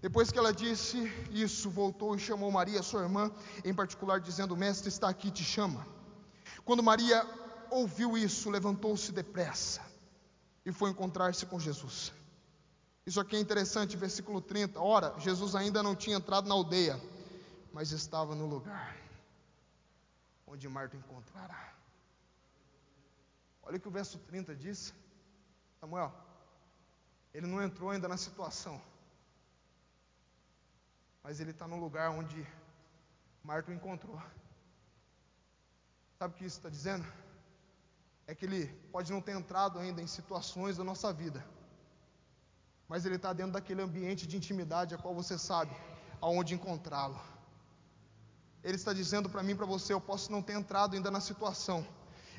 Depois 0.00 0.32
que 0.32 0.38
ela 0.38 0.52
disse 0.52 0.98
isso, 1.30 1.70
voltou 1.70 2.14
e 2.16 2.18
chamou 2.18 2.50
Maria, 2.50 2.82
sua 2.82 3.02
irmã, 3.02 3.30
em 3.64 3.74
particular, 3.74 4.20
dizendo: 4.20 4.56
Mestre 4.56 4.88
está 4.88 5.08
aqui, 5.08 5.30
te 5.30 5.44
chama. 5.44 5.86
Quando 6.64 6.82
Maria 6.82 7.24
ouviu 7.70 8.16
isso, 8.16 8.50
levantou-se 8.50 9.12
depressa 9.12 9.82
e 10.64 10.72
foi 10.72 10.90
encontrar-se 10.90 11.46
com 11.46 11.60
Jesus. 11.60 12.12
Isso 13.06 13.20
aqui 13.20 13.36
é 13.36 13.40
interessante, 13.40 13.96
versículo 13.96 14.40
30. 14.40 14.80
Ora, 14.80 15.14
Jesus 15.18 15.54
ainda 15.54 15.82
não 15.82 15.94
tinha 15.94 16.16
entrado 16.16 16.48
na 16.48 16.54
aldeia, 16.54 17.00
mas 17.72 17.90
estava 17.90 18.34
no 18.34 18.46
lugar 18.46 19.07
onde 20.50 20.68
Marta 20.68 20.96
encontrará. 20.96 21.62
Olha 23.62 23.76
o 23.76 23.80
que 23.80 23.88
o 23.88 23.96
verso 23.98 24.18
30 24.18 24.54
diz. 24.56 24.94
Samuel, 25.80 26.12
ele 27.34 27.46
não 27.46 27.62
entrou 27.62 27.90
ainda 27.90 28.08
na 28.08 28.16
situação, 28.16 28.80
mas 31.22 31.40
ele 31.40 31.52
está 31.52 31.66
no 31.68 31.78
lugar 31.84 32.10
onde 32.10 32.46
Marta 33.44 33.70
o 33.70 33.74
encontrou. 33.74 34.20
Sabe 36.18 36.34
o 36.34 36.36
que 36.36 36.46
isso 36.46 36.58
está 36.58 36.68
dizendo? 36.68 37.06
É 38.26 38.34
que 38.34 38.44
ele 38.44 38.66
pode 38.94 39.12
não 39.12 39.20
ter 39.20 39.32
entrado 39.32 39.78
ainda 39.78 40.02
em 40.02 40.06
situações 40.06 40.76
da 40.76 40.84
nossa 40.84 41.12
vida, 41.12 41.44
mas 42.88 43.04
ele 43.06 43.16
está 43.16 43.32
dentro 43.32 43.52
daquele 43.52 43.82
ambiente 43.82 44.26
de 44.26 44.36
intimidade 44.36 44.94
a 44.94 44.98
qual 44.98 45.14
você 45.14 45.38
sabe 45.38 45.74
aonde 46.20 46.54
encontrá-lo. 46.54 47.20
Ele 48.64 48.74
está 48.74 48.92
dizendo 48.92 49.28
para 49.28 49.42
mim, 49.42 49.54
para 49.54 49.66
você, 49.66 49.92
eu 49.92 50.00
posso 50.00 50.32
não 50.32 50.42
ter 50.42 50.54
entrado 50.54 50.94
ainda 50.94 51.10
na 51.10 51.20
situação, 51.20 51.86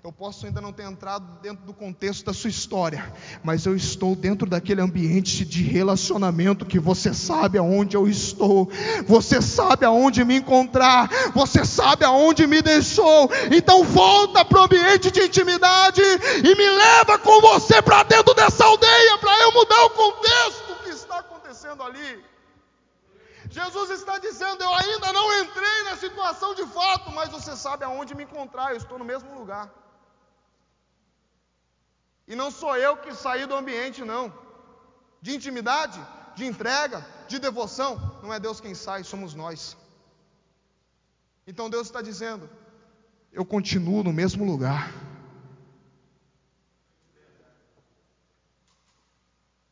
eu 0.03 0.11
posso 0.11 0.45
ainda 0.45 0.59
não 0.59 0.71
ter 0.71 0.83
entrado 0.83 1.39
dentro 1.41 1.65
do 1.65 1.73
contexto 1.73 2.25
da 2.25 2.33
sua 2.33 2.49
história, 2.49 3.13
mas 3.41 3.65
eu 3.65 3.75
estou 3.75 4.15
dentro 4.15 4.47
daquele 4.47 4.81
ambiente 4.81 5.45
de 5.45 5.63
relacionamento 5.63 6.65
que 6.65 6.77
você 6.77 7.13
sabe 7.13 7.57
aonde 7.57 7.95
eu 7.95 8.07
estou, 8.07 8.69
você 9.05 9.41
sabe 9.41 9.85
aonde 9.85 10.23
me 10.25 10.35
encontrar, 10.37 11.09
você 11.33 11.63
sabe 11.65 12.03
aonde 12.03 12.45
me 12.47 12.61
deixou. 12.61 13.29
Então 13.51 13.83
volta 13.83 14.43
para 14.43 14.59
o 14.59 14.63
ambiente 14.63 15.11
de 15.11 15.21
intimidade 15.21 16.01
e 16.01 16.55
me 16.55 16.69
leva 16.69 17.17
com 17.17 17.41
você 17.41 17.81
para 17.81 18.03
dentro 18.03 18.33
dessa 18.33 18.65
aldeia 18.65 19.17
para 19.19 19.41
eu 19.41 19.53
mudar 19.53 19.85
o 19.85 19.89
contexto 19.91 20.83
que 20.83 20.89
está 20.89 21.19
acontecendo 21.19 21.81
ali. 21.81 22.23
Jesus 23.49 23.89
está 23.89 24.17
dizendo: 24.19 24.63
Eu 24.63 24.73
ainda 24.75 25.11
não 25.11 25.41
entrei 25.41 25.83
na 25.83 25.95
situação 25.97 26.53
de 26.53 26.65
fato, 26.67 27.11
mas 27.11 27.29
você 27.29 27.55
sabe 27.55 27.83
aonde 27.83 28.15
me 28.15 28.23
encontrar, 28.23 28.71
eu 28.71 28.77
estou 28.77 28.99
no 28.99 29.05
mesmo 29.05 29.37
lugar. 29.37 29.69
E 32.27 32.35
não 32.35 32.51
sou 32.51 32.77
eu 32.77 32.95
que 32.97 33.13
saí 33.13 33.45
do 33.47 33.55
ambiente, 33.55 34.05
não. 34.05 34.31
De 35.21 35.35
intimidade, 35.35 35.99
de 36.35 36.45
entrega, 36.45 37.05
de 37.27 37.39
devoção, 37.39 38.19
não 38.21 38.33
é 38.33 38.39
Deus 38.39 38.61
quem 38.61 38.75
sai, 38.75 39.03
somos 39.03 39.33
nós. 39.33 39.75
Então 41.47 41.69
Deus 41.69 41.87
está 41.87 42.01
dizendo: 42.03 42.47
eu 43.31 43.43
continuo 43.43 44.03
no 44.03 44.13
mesmo 44.13 44.45
lugar. 44.45 44.93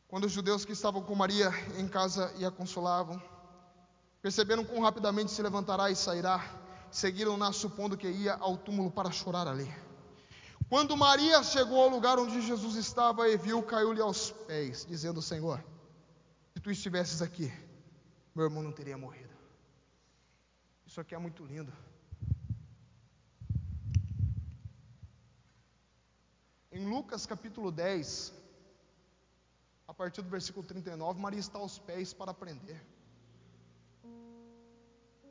Quando 0.08 0.24
os 0.24 0.32
judeus 0.32 0.64
que 0.64 0.72
estavam 0.72 1.02
com 1.02 1.14
Maria 1.14 1.50
em 1.76 1.86
casa 1.86 2.32
e 2.38 2.44
a 2.44 2.50
consolavam, 2.50 3.22
perceberam 4.20 4.64
quão 4.64 4.82
rapidamente 4.82 5.30
se 5.30 5.42
levantará 5.42 5.90
e 5.90 5.96
sairá, 5.96 6.42
seguiram-na 6.90 7.52
supondo 7.52 7.96
que 7.96 8.08
ia 8.08 8.34
ao 8.34 8.56
túmulo 8.56 8.90
para 8.90 9.10
chorar 9.10 9.46
ali. 9.46 9.72
Quando 10.68 10.96
Maria 10.96 11.42
chegou 11.42 11.80
ao 11.80 11.88
lugar 11.88 12.18
onde 12.18 12.42
Jesus 12.42 12.76
estava 12.76 13.28
e 13.28 13.36
viu, 13.36 13.62
caiu-lhe 13.62 14.02
aos 14.02 14.30
pés, 14.30 14.84
dizendo: 14.84 15.22
Senhor, 15.22 15.64
se 16.52 16.60
tu 16.60 16.70
estivesses 16.70 17.22
aqui, 17.22 17.50
meu 18.34 18.44
irmão 18.44 18.62
não 18.62 18.72
teria 18.72 18.98
morrido. 18.98 19.34
Isso 20.86 21.00
aqui 21.00 21.14
é 21.14 21.18
muito 21.18 21.44
lindo. 21.44 21.72
Em 26.70 26.86
Lucas 26.86 27.24
capítulo 27.24 27.72
10, 27.72 28.32
a 29.86 29.94
partir 29.94 30.20
do 30.22 30.28
versículo 30.28 30.66
39, 30.66 31.18
Maria 31.18 31.40
está 31.40 31.58
aos 31.58 31.78
pés 31.78 32.12
para 32.12 32.30
aprender. 32.30 32.84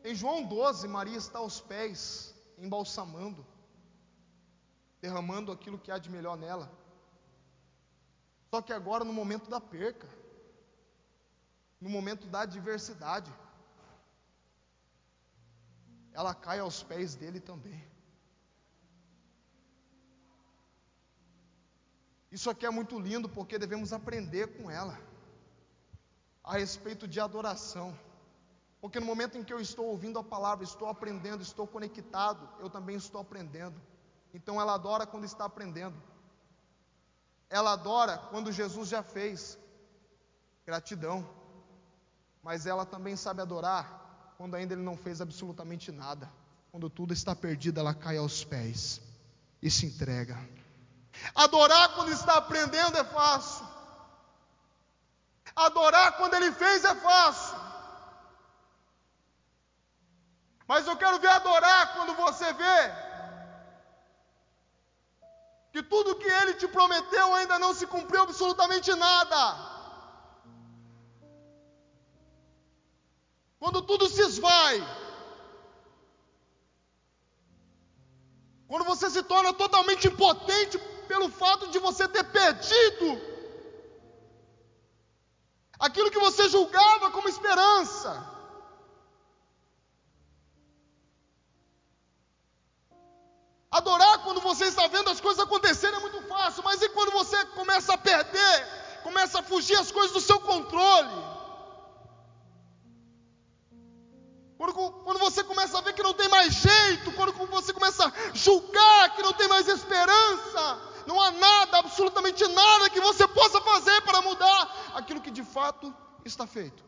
Em 0.10 0.16
João 0.16 0.40
12, 0.44 0.88
Maria 0.88 1.18
está 1.18 1.40
aos 1.40 1.60
pés, 1.72 2.34
embalsamando 2.58 3.46
derramando 5.02 5.52
aquilo 5.52 5.80
que 5.80 5.92
há 5.92 5.98
de 5.98 6.10
melhor 6.10 6.38
nela. 6.38 6.72
Só 8.50 8.62
que 8.62 8.74
agora, 8.74 9.04
no 9.04 9.14
momento 9.14 9.50
da 9.50 9.60
perca, 9.60 10.08
no 11.80 11.90
momento 11.90 12.28
da 12.28 12.42
adversidade, 12.42 13.32
ela 16.14 16.34
cai 16.34 16.60
aos 16.60 16.82
pés 16.84 17.16
dele 17.16 17.40
também. 17.40 17.86
Isso 22.32 22.50
aqui 22.50 22.66
é 22.66 22.70
muito 22.70 23.00
lindo 23.00 23.30
porque 23.30 23.58
devemos 23.58 23.94
aprender 23.94 24.58
com 24.58 24.70
ela 24.70 25.00
a 26.44 26.54
respeito 26.58 27.08
de 27.08 27.20
adoração. 27.20 27.98
Porque 28.80 29.00
no 29.00 29.06
momento 29.06 29.38
em 29.38 29.44
que 29.44 29.54
eu 29.54 29.60
estou 29.60 29.86
ouvindo 29.88 30.20
a 30.20 30.24
palavra, 30.24 30.64
estou 30.64 30.88
aprendendo, 30.88 31.42
estou 31.42 31.66
conectado, 31.66 32.48
eu 32.60 32.70
também 32.70 32.96
estou 32.96 33.22
aprendendo. 33.22 33.82
Então 34.34 34.62
ela 34.62 34.74
adora 34.76 35.08
quando 35.08 35.26
está 35.26 35.46
aprendendo. 35.46 35.96
Ela 37.50 37.74
adora 37.74 38.18
quando 38.30 38.52
Jesus 38.52 38.90
já 38.90 39.02
fez. 39.02 39.58
Gratidão. 40.66 41.28
Mas 42.44 42.66
ela 42.66 42.86
também 42.86 43.16
sabe 43.16 43.42
adorar 43.42 44.34
quando 44.38 44.56
ainda 44.56 44.74
ele 44.74 44.84
não 44.84 44.96
fez 44.96 45.22
absolutamente 45.22 45.92
nada. 45.92 46.32
Quando 46.72 46.90
tudo 46.90 47.14
está 47.14 47.36
perdido, 47.36 47.80
ela 47.80 47.94
cai 47.94 48.18
aos 48.18 48.44
pés 48.44 49.02
e 49.62 49.72
se 49.72 49.86
entrega. 49.86 50.38
Adorar 51.34 51.96
quando 51.96 52.12
está 52.12 52.34
aprendendo 52.38 52.98
é 52.98 53.04
fácil. 53.04 53.66
Adorar 55.56 56.18
quando 56.18 56.36
ele 56.36 56.52
fez 56.52 56.84
é 56.84 56.94
fácil. 56.96 57.47
Mas 60.68 60.86
eu 60.86 60.98
quero 60.98 61.20
ver 61.20 61.30
adorar 61.30 61.94
quando 61.94 62.14
você 62.14 62.52
vê 62.54 62.80
que 65.72 65.82
tudo 65.82 66.16
que 66.16 66.28
ele 66.28 66.54
te 66.56 66.68
prometeu 66.68 67.34
ainda 67.36 67.58
não 67.58 67.74
se 67.74 67.88
cumpriu 67.88 68.22
absolutamente 68.24 68.94
nada. 68.96 69.42
Quando 73.60 73.82
tudo 73.82 74.08
se 74.10 74.22
esvai, 74.22 74.76
quando 78.68 78.84
você 78.84 79.10
se 79.10 79.24
torna 79.24 79.54
totalmente 79.54 80.08
impotente 80.08 80.78
pelo 81.08 81.30
fato 81.30 81.68
de 81.70 81.80
você 81.80 82.08
ter 82.08 82.26
perdido 82.26 83.22
aquilo 85.80 86.12
que 86.12 86.20
você 86.20 86.50
julgava 86.50 87.12
como 87.12 87.30
esperança. 87.30 88.37
Adorar 93.78 94.24
quando 94.24 94.42
você 94.42 94.66
está 94.66 94.88
vendo 94.88 95.10
as 95.10 95.22
coisas 95.22 95.44
acontecerem 95.44 95.98
é 95.98 96.00
muito 96.00 96.22
fácil, 96.24 96.64
mas 96.64 96.82
e 96.82 96.90
quando 96.90 97.12
você 97.12 97.46
começa 97.48 97.94
a 97.94 97.98
perder, 97.98 98.68
começa 99.04 99.40
a 99.40 99.44
fugir 99.44 99.78
as 99.78 99.92
coisas 99.92 100.12
do 100.12 100.22
seu 100.22 100.40
controle? 100.40 101.38
Quando, 104.58 104.74
quando, 104.74 105.20
você 105.20 105.44
começa 105.44 105.78
a 105.78 105.82
ver 105.82 105.94
que 105.94 106.02
não 106.02 106.14
tem 106.14 106.28
mais 106.28 106.52
jeito, 106.56 107.12
quando 107.12 107.34
você 107.34 107.72
começa 107.72 108.08
a 108.08 108.12
julgar 108.34 109.16
que 109.16 109.22
não 109.22 109.34
tem 109.34 109.48
mais 109.48 109.68
esperança, 109.68 110.82
não 111.06 111.22
há 111.22 111.30
nada, 111.30 111.78
absolutamente 111.78 112.48
nada 112.48 112.90
que 112.90 113.00
você 113.00 113.28
possa 113.28 113.62
fazer 113.62 114.02
para 114.02 114.24
mudar 114.24 114.92
aquilo 114.96 115.22
que 115.22 115.30
de 115.30 115.44
fato 115.44 115.94
está 116.26 116.48
feito. 116.48 116.87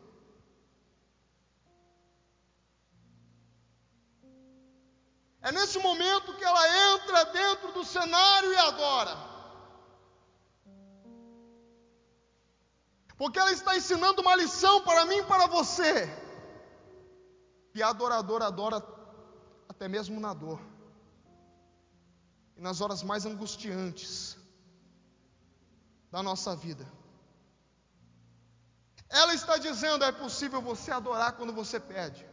É 5.42 5.50
nesse 5.52 5.78
momento 5.78 6.36
que 6.36 6.44
ela 6.44 6.94
entra 6.94 7.24
dentro 7.26 7.72
do 7.72 7.84
cenário 7.84 8.52
e 8.52 8.56
adora. 8.56 9.16
Porque 13.16 13.38
ela 13.38 13.52
está 13.52 13.76
ensinando 13.76 14.22
uma 14.22 14.34
lição 14.36 14.82
para 14.82 15.04
mim 15.06 15.18
e 15.18 15.24
para 15.24 15.46
você. 15.46 16.08
Que 17.72 17.82
adorador 17.82 18.42
adora 18.42 18.82
até 19.68 19.88
mesmo 19.88 20.20
na 20.20 20.34
dor. 20.34 20.60
E 22.56 22.60
nas 22.60 22.80
horas 22.80 23.02
mais 23.02 23.24
angustiantes 23.24 24.36
da 26.10 26.22
nossa 26.22 26.54
vida. 26.54 26.86
Ela 29.08 29.34
está 29.34 29.56
dizendo: 29.56 30.04
é 30.04 30.12
possível 30.12 30.60
você 30.60 30.90
adorar 30.90 31.32
quando 31.32 31.52
você 31.52 31.80
pede. 31.80 32.29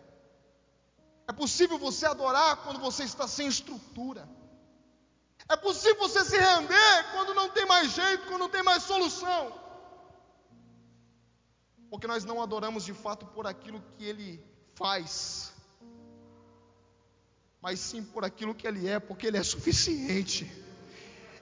É 1.28 1.34
possível 1.34 1.78
você 1.78 2.06
adorar 2.06 2.58
quando 2.64 2.80
você 2.80 3.04
está 3.04 3.28
sem 3.28 3.48
estrutura. 3.48 4.28
É 5.50 5.56
possível 5.56 5.98
você 6.00 6.24
se 6.24 6.38
render 6.38 7.12
quando 7.14 7.34
não 7.34 7.50
tem 7.50 7.66
mais 7.66 7.92
jeito, 7.92 8.28
quando 8.28 8.40
não 8.40 8.50
tem 8.50 8.64
mais 8.64 8.84
solução. 8.84 9.54
Porque 11.90 12.08
nós 12.08 12.26
não 12.26 12.42
adoramos 12.42 12.84
de 12.86 12.94
fato 12.94 13.26
por 13.28 13.48
aquilo 13.48 13.82
que 13.98 14.04
Ele 14.04 14.44
faz, 14.76 15.54
mas 17.62 17.80
sim 17.80 18.04
por 18.04 18.26
aquilo 18.26 18.54
que 18.54 18.68
Ele 18.68 18.88
é, 18.88 19.00
porque 19.00 19.28
Ele 19.28 19.38
é 19.38 19.44
suficiente. 19.44 20.52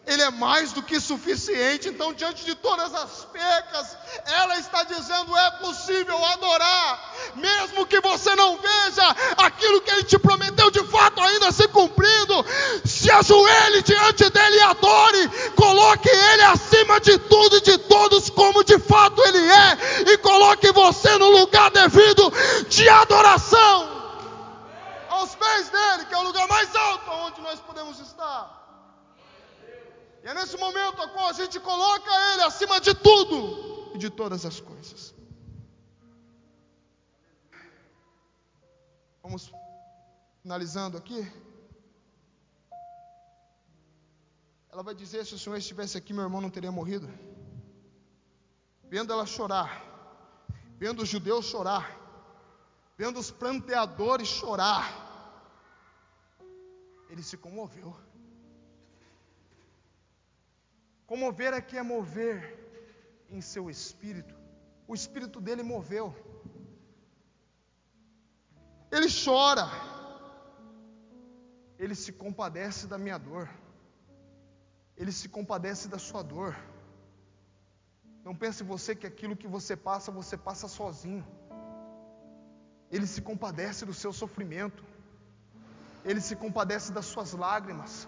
Ele 0.07 0.21
é 0.21 0.29
mais 0.29 0.71
do 0.71 0.83
que 0.83 0.99
suficiente. 0.99 1.89
Então, 1.89 2.13
diante 2.13 2.45
de 2.45 2.53
todas 2.55 2.93
as 2.93 3.25
pecas, 3.25 3.97
ela 4.25 4.57
está 4.57 4.83
dizendo: 4.83 5.35
é 5.35 5.51
possível 5.51 6.23
adorar, 6.25 7.13
mesmo 7.35 7.85
que 7.85 7.99
você 8.01 8.35
não 8.35 8.57
veja 8.57 9.15
aquilo 9.37 9.81
que 9.81 9.91
Ele 9.91 10.03
te 10.03 10.19
prometeu 10.19 10.69
de 10.69 10.83
fato 10.85 11.21
ainda 11.21 11.51
se 11.51 11.67
cumprindo. 11.69 12.45
Se 12.85 13.09
ajoelhe 13.09 13.81
diante 13.81 14.29
dele 14.29 14.57
e 14.57 14.61
adore, 14.61 15.29
coloque 15.55 16.09
Ele 16.09 16.43
acima 16.43 16.99
de 16.99 17.17
tudo 17.17 17.57
e 17.57 17.61
de 17.61 17.77
todos, 17.79 18.29
como 18.29 18.63
de 18.63 18.77
fato 18.77 19.21
Ele 19.23 19.49
é, 19.49 20.11
e 20.11 20.17
coloque 20.19 20.71
você 20.71 21.17
no 21.17 21.29
lugar 21.31 21.71
devido 21.71 22.31
de 22.69 22.87
adoração 22.87 23.95
aos 25.09 25.33
pés 25.33 25.69
dele, 25.69 26.05
que 26.05 26.13
é 26.13 26.17
o 26.17 26.23
lugar 26.23 26.47
mais 26.47 26.75
alto 26.75 27.09
onde 27.11 27.41
nós 27.41 27.59
podemos 27.59 27.99
estar. 27.99 28.64
E 30.25 30.27
é 30.27 30.33
nesse 30.33 30.57
momento 30.57 31.03
a 31.03 31.07
qual 31.07 31.27
a 31.27 31.33
gente 31.33 31.59
coloca 31.59 32.09
Ele 32.33 32.41
acima 32.41 32.81
de 32.81 32.95
tudo 32.95 33.93
e 33.93 33.97
de 33.99 34.09
todas 34.09 34.43
as 34.43 34.59
coisas. 34.59 35.13
Vamos 39.21 39.53
finalizando 40.41 40.97
aqui. 40.97 41.31
Ela 44.71 44.81
vai 44.81 44.95
dizer: 44.95 45.23
se 45.27 45.35
o 45.35 45.37
Senhor 45.37 45.57
estivesse 45.57 45.95
aqui, 45.95 46.11
meu 46.11 46.23
irmão 46.23 46.41
não 46.41 46.49
teria 46.49 46.71
morrido. 46.71 47.07
Vendo 48.85 49.13
ela 49.13 49.27
chorar, 49.27 49.69
vendo 50.79 51.03
os 51.03 51.09
judeus 51.09 51.45
chorar, 51.45 51.85
vendo 52.97 53.19
os 53.19 53.29
planteadores 53.29 54.27
chorar, 54.27 54.85
ele 57.11 57.21
se 57.21 57.37
comoveu. 57.37 58.04
Comover 61.07 61.53
aqui 61.53 61.77
é 61.77 61.83
mover 61.83 62.37
em 63.29 63.41
seu 63.41 63.69
espírito. 63.69 64.35
O 64.87 64.93
espírito 64.93 65.39
dele 65.39 65.63
moveu. 65.63 66.13
Ele 68.91 69.07
chora. 69.23 69.67
Ele 71.77 71.95
se 71.95 72.11
compadece 72.11 72.87
da 72.87 72.97
minha 72.97 73.17
dor. 73.17 73.49
Ele 74.97 75.11
se 75.11 75.27
compadece 75.27 75.87
da 75.87 75.99
sua 75.99 76.23
dor. 76.23 76.55
Não 78.23 78.35
pense 78.35 78.63
você 78.63 78.95
que 78.95 79.05
aquilo 79.05 79.35
que 79.35 79.47
você 79.47 79.75
passa, 79.75 80.11
você 80.11 80.35
passa 80.35 80.67
sozinho. 80.67 81.25
Ele 82.89 83.05
se 83.05 83.21
compadece 83.21 83.85
do 83.85 83.93
seu 83.93 84.11
sofrimento. 84.13 84.83
Ele 86.03 86.21
se 86.21 86.35
compadece 86.35 86.91
das 86.91 87.05
suas 87.05 87.33
lágrimas. 87.33 88.07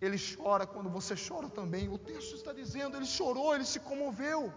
Ele 0.00 0.16
chora 0.18 0.66
quando 0.66 0.88
você 0.88 1.14
chora 1.14 1.48
também. 1.48 1.88
O 1.88 1.98
texto 1.98 2.34
está 2.34 2.52
dizendo, 2.52 2.96
ele 2.96 3.06
chorou, 3.06 3.54
ele 3.54 3.64
se 3.64 3.80
comoveu. 3.80 4.52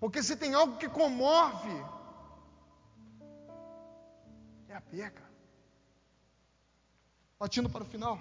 Porque 0.00 0.22
se 0.22 0.36
tem 0.36 0.54
algo 0.54 0.78
que 0.78 0.88
comove, 0.88 1.76
é 4.68 4.74
a 4.74 4.80
perca. 4.80 5.22
Partindo 7.38 7.68
para 7.68 7.82
o 7.82 7.86
final. 7.86 8.18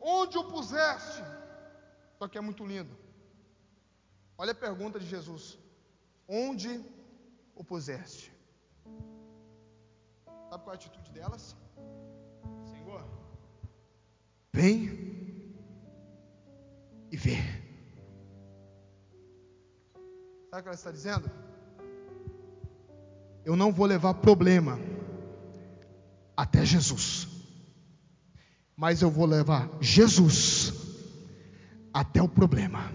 Onde 0.00 0.38
o 0.38 0.44
puseste? 0.44 1.22
Só 2.18 2.26
que 2.26 2.38
é 2.38 2.40
muito 2.40 2.64
lindo. 2.66 2.96
Olha 4.36 4.52
a 4.52 4.54
pergunta 4.66 4.98
de 4.98 5.06
Jesus: 5.06 5.58
Onde 6.28 6.84
o 7.54 7.62
puseste? 7.62 8.32
Sabe 10.50 10.64
qual 10.64 10.74
é 10.74 10.76
a 10.76 10.80
atitude 10.80 11.10
delas? 11.12 11.56
Senhor, 12.70 13.04
vem 14.52 15.54
e 17.10 17.16
vê. 17.16 17.36
Sabe 20.50 20.60
o 20.60 20.62
que 20.62 20.68
ela 20.68 20.74
está 20.74 20.90
dizendo? 20.90 21.30
Eu 23.44 23.56
não 23.56 23.72
vou 23.72 23.86
levar 23.86 24.14
problema 24.14 24.78
até 26.36 26.64
Jesus, 26.64 27.28
mas 28.76 29.02
eu 29.02 29.10
vou 29.10 29.26
levar 29.26 29.68
Jesus 29.80 30.72
até 31.92 32.22
o 32.22 32.28
problema. 32.28 32.92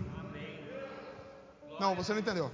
Não, 1.79 1.95
você 1.95 2.13
não 2.13 2.19
entendeu. 2.19 2.51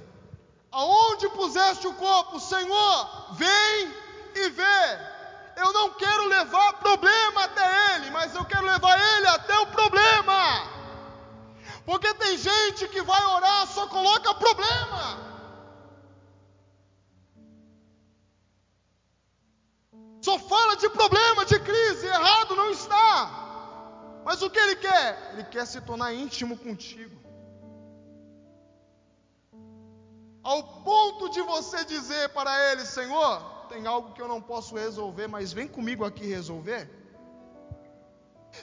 Aonde 0.71 1.29
puseste 1.29 1.87
o 1.87 1.93
corpo, 1.93 2.39
Senhor? 2.39 3.35
Vem 3.35 3.93
e 4.35 4.49
vê. 4.49 5.09
Eu 5.57 5.73
não 5.73 5.93
quero 5.93 6.27
levar 6.27 6.73
problema 6.73 7.43
até 7.43 7.95
ele, 7.95 8.11
mas 8.11 8.33
eu 8.33 8.45
quero 8.45 8.65
levar 8.65 8.97
ele 8.97 9.27
até 9.27 9.57
o 9.59 9.67
problema. 9.67 10.79
Porque 11.99 12.13
tem 12.13 12.37
gente 12.37 12.87
que 12.87 13.01
vai 13.01 13.23
orar, 13.25 13.67
só 13.67 13.85
coloca 13.87 14.33
problema. 14.33 15.01
Só 20.21 20.39
fala 20.39 20.77
de 20.77 20.89
problema, 20.89 21.45
de 21.45 21.59
crise, 21.59 22.07
errado 22.07 22.55
não 22.55 22.69
está. 22.71 24.21
Mas 24.23 24.41
o 24.41 24.49
que 24.49 24.59
ele 24.59 24.77
quer? 24.77 25.31
Ele 25.33 25.43
quer 25.43 25.65
se 25.67 25.81
tornar 25.81 26.13
íntimo 26.13 26.57
contigo. 26.57 27.19
Ao 30.41 30.63
ponto 30.89 31.29
de 31.29 31.41
você 31.41 31.83
dizer 31.83 32.29
para 32.29 32.71
ele, 32.71 32.85
Senhor, 32.85 33.41
tem 33.67 33.85
algo 33.85 34.13
que 34.13 34.21
eu 34.21 34.27
não 34.29 34.41
posso 34.41 34.77
resolver, 34.77 35.27
mas 35.27 35.51
vem 35.51 35.67
comigo 35.67 36.05
aqui 36.05 36.25
resolver. 36.25 36.89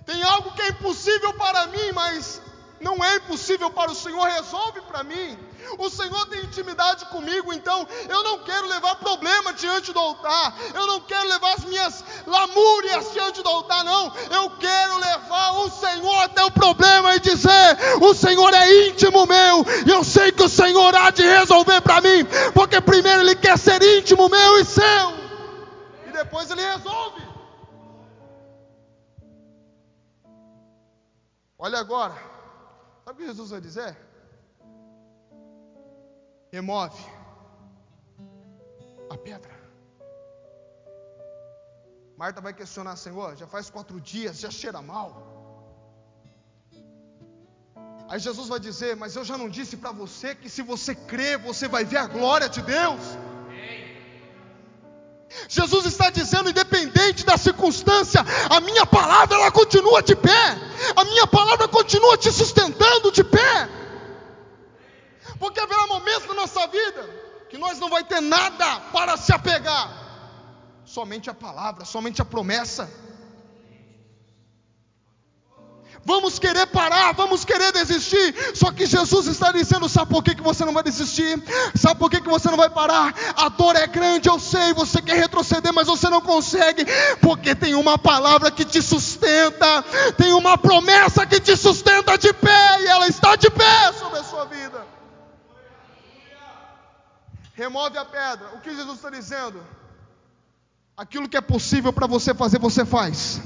Tem 0.07 0.23
algo 0.23 0.55
que 0.55 0.63
é 0.63 0.69
impossível 0.71 1.35
para 1.35 1.67
mim, 1.67 1.93
mas 1.93 2.41
não 2.81 3.03
é 3.05 3.17
impossível 3.17 3.71
para 3.71 3.91
o 3.91 3.95
Senhor, 3.95 4.23
resolve 4.29 4.81
para 4.83 5.03
mim. 5.03 5.39
O 5.79 5.91
Senhor 5.91 6.27
tem 6.27 6.45
intimidade 6.45 7.07
comigo, 7.07 7.53
então 7.53 7.87
eu 8.09 8.23
não 8.23 8.39
quero 8.45 8.67
levar 8.69 8.95
problema 8.97 9.53
diante 9.53 9.93
do 9.93 9.99
altar, 9.99 10.55
eu 10.75 10.87
não 10.87 11.01
quero 11.01 11.29
levar 11.29 11.55
as 11.55 11.65
minhas 11.65 12.05
lamúrias 12.27 13.13
diante 13.13 13.43
do 13.43 13.49
altar, 13.49 13.85
não. 13.85 14.13
Eu 14.31 14.51
quero 14.59 14.97
levar 14.99 15.53
o 15.59 15.71
Senhor 15.71 16.23
até 16.23 16.45
o 16.45 16.51
problema 16.51 17.17
e 17.17 17.21
dizer: 17.21 17.79
O 18.01 18.15
Senhor 18.15 18.53
é 18.55 18.89
íntimo 18.89 19.27
meu, 19.27 19.65
e 19.87 19.91
eu 19.91 20.05
sei 20.05 20.31
que 20.31 20.43
o 20.43 20.49
Senhor 20.49 20.95
há 20.95 21.11
de 21.11 21.23
resolver 21.23 21.81
para 21.81 22.01
mim, 22.01 22.25
porque 22.55 22.81
primeiro 22.81 23.23
Ele 23.23 23.35
quer 23.35 23.59
ser 23.59 23.83
íntimo 23.83 24.29
meu 24.29 24.61
e 24.61 24.65
seu, 24.65 25.15
e 26.07 26.13
depois 26.13 26.51
Ele 26.51 26.63
resolve. 26.63 27.27
Olha 31.59 31.81
agora. 31.81 32.36
Sabe 33.07 33.19
o 33.19 33.23
que 33.23 33.29
Jesus 33.29 33.51
vai 33.51 33.61
dizer? 33.61 33.97
Remove 36.51 37.01
a 39.09 39.17
pedra. 39.17 39.55
Marta 42.17 42.41
vai 42.41 42.53
questionar, 42.53 42.97
Senhor, 42.97 43.37
já 43.37 43.47
faz 43.47 43.71
quatro 43.71 44.01
dias, 44.01 44.41
já 44.41 44.51
cheira 44.51 44.83
mal. 44.83 45.23
Aí 48.09 48.19
Jesus 48.19 48.49
vai 48.49 48.59
dizer, 48.59 48.97
mas 48.97 49.15
eu 49.15 49.25
já 49.25 49.39
não 49.39 49.49
disse 49.49 49.77
para 49.77 49.93
você 49.93 50.35
que 50.35 50.51
se 50.51 50.63
você 50.63 50.93
crer, 50.93 51.39
você 51.39 51.69
vai 51.69 51.85
ver 51.85 51.99
a 51.99 52.09
glória 52.09 52.49
de 52.49 52.61
Deus. 52.61 53.01
Jesus 55.49 55.87
está 55.87 56.11
dizendo, 56.11 56.51
independente 56.51 57.25
da 57.25 57.37
circunstância, 57.37 58.25
a 58.51 58.61
minha 58.61 58.87
palavra 58.87 59.37
ela 59.37 59.51
continua 59.51 60.03
de 60.03 60.17
pé, 60.17 60.59
a 60.97 61.05
minha 61.05 61.27
palavra 61.27 61.69
continua 61.69 62.17
te 62.17 62.33
sustentando 62.33 63.13
de 63.13 63.23
pé. 63.23 63.69
Porque 65.39 65.61
haverá 65.61 65.87
momentos 65.87 66.27
na 66.27 66.35
nossa 66.35 66.67
vida 66.67 67.09
que 67.49 67.59
nós 67.59 67.79
não 67.79 67.89
vai 67.89 68.03
ter 68.05 68.21
nada 68.21 68.81
para 68.93 69.17
se 69.17 69.33
apegar, 69.33 69.89
somente 70.85 71.31
a 71.31 71.35
palavra, 71.35 71.85
somente 71.85 72.21
a 72.21 72.25
promessa. 72.25 72.91
Vamos 76.07 76.39
querer 76.39 76.69
parar, 76.69 77.13
vamos 77.15 77.45
querer 77.45 77.73
desistir. 77.73 78.33
Só 78.55 78.71
que 78.71 78.87
Jesus 78.87 79.27
está 79.27 79.51
dizendo: 79.51 79.89
sabe 79.89 80.09
por 80.09 80.23
que, 80.23 80.37
que 80.37 80.43
você 80.43 80.65
não 80.65 80.73
vai 80.73 80.85
desistir? 80.85 81.43
Sabe 81.75 81.99
por 81.99 82.09
que, 82.09 82.21
que 82.21 82.29
você 82.29 82.49
não 82.49 82.57
vai 82.57 82.71
parar? 82.71 83.13
A 83.37 83.49
dor 83.49 83.75
é 83.75 83.89
grande, 83.89 84.29
eu 84.29 84.39
sei. 84.39 84.73
Você 84.73 85.03
quer 85.03 85.17
retroceder, 85.17 85.73
mas 85.73 85.89
você 85.89 86.09
não 86.09 86.21
consegue. 86.21 86.87
Porque 87.21 87.57
tem 87.57 87.75
uma 87.75 87.99
palavra 87.99 88.53
que 88.53 88.65
te 88.65 88.81
sustenta, 88.81 89.83
tem 90.17 90.33
uma 90.33 90.57
promessa 90.57 91.27
que 91.27 91.41
te 91.41 91.57
sustenta 91.57 92.17
de 92.17 92.33
pé, 92.33 92.83
e 92.83 92.87
ela 92.87 93.09
está 93.09 93.35
de 93.35 93.51
pé 93.51 93.93
sobre 93.95 94.21
a 94.21 94.23
sua 94.23 94.45
vida. 94.45 94.87
Remove 97.55 97.99
a 97.99 98.05
pedra. 98.05 98.51
O 98.55 98.61
que 98.61 98.73
Jesus 98.73 98.95
está 98.95 99.11
dizendo? 99.11 99.61
Aquilo 100.97 101.29
que 101.29 101.37
é 101.37 101.41
possível 101.41 101.93
para 101.93 102.07
você 102.07 102.33
fazer, 102.33 102.61
você 102.61 102.85
faz. 102.85 103.41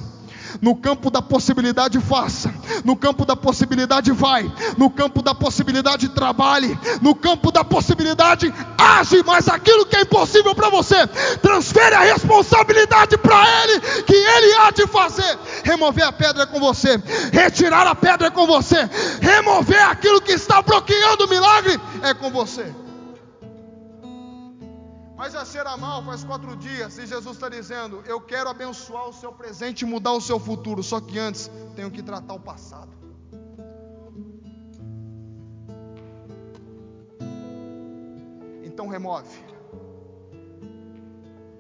No 0.61 0.75
campo 0.77 1.11
da 1.11 1.23
possibilidade, 1.23 2.01
faça. 2.01 2.53
No 2.85 2.97
campo 2.97 3.25
da 3.25 3.37
possibilidade, 3.37 4.13
vai. 4.13 4.51
No 4.77 4.91
campo 4.91 5.23
da 5.23 5.35
possibilidade, 5.35 6.09
trabalhe. 6.09 6.79
No 7.01 7.15
campo 7.15 7.51
da 7.51 7.65
possibilidade, 7.65 8.53
age. 8.77 9.23
Mas 9.25 9.49
aquilo 9.49 9.87
que 9.87 9.97
é 9.97 10.03
impossível 10.03 10.55
para 10.55 10.69
você, 10.69 11.07
transfere 11.43 11.95
a 11.95 12.01
responsabilidade 12.01 13.17
para 13.19 13.45
Ele, 13.63 13.81
que 14.03 14.15
Ele 14.15 14.55
há 14.55 14.71
de 14.71 14.87
fazer. 14.87 15.39
Remover 15.65 16.05
a 16.05 16.13
pedra 16.13 16.47
com 16.47 16.59
você, 16.59 17.01
retirar 17.33 17.87
a 17.87 17.95
pedra 17.95 18.31
com 18.31 18.47
você, 18.47 18.89
remover 19.21 19.83
aquilo 19.89 20.21
que 20.21 20.33
está 20.33 20.63
bloqueando 20.63 21.25
o 21.25 21.29
milagre 21.29 21.81
é 22.03 22.15
com 22.15 22.31
você. 22.31 22.73
Mas 25.21 25.35
já 25.35 25.45
cheira 25.45 25.77
mal 25.77 26.03
faz 26.03 26.25
quatro 26.25 26.57
dias 26.57 26.97
e 26.97 27.05
Jesus 27.05 27.37
está 27.37 27.47
dizendo: 27.51 28.03
Eu 28.07 28.23
quero 28.23 28.49
abençoar 28.49 29.07
o 29.07 29.13
seu 29.13 29.31
presente 29.31 29.83
e 29.83 29.85
mudar 29.85 30.13
o 30.13 30.21
seu 30.29 30.39
futuro. 30.41 30.83
Só 30.83 30.99
que 30.99 31.19
antes 31.19 31.51
tenho 31.77 31.91
que 31.91 32.03
tratar 32.03 32.33
o 32.33 32.41
passado. 32.41 32.91
Então 38.65 38.89
remove. 38.89 39.29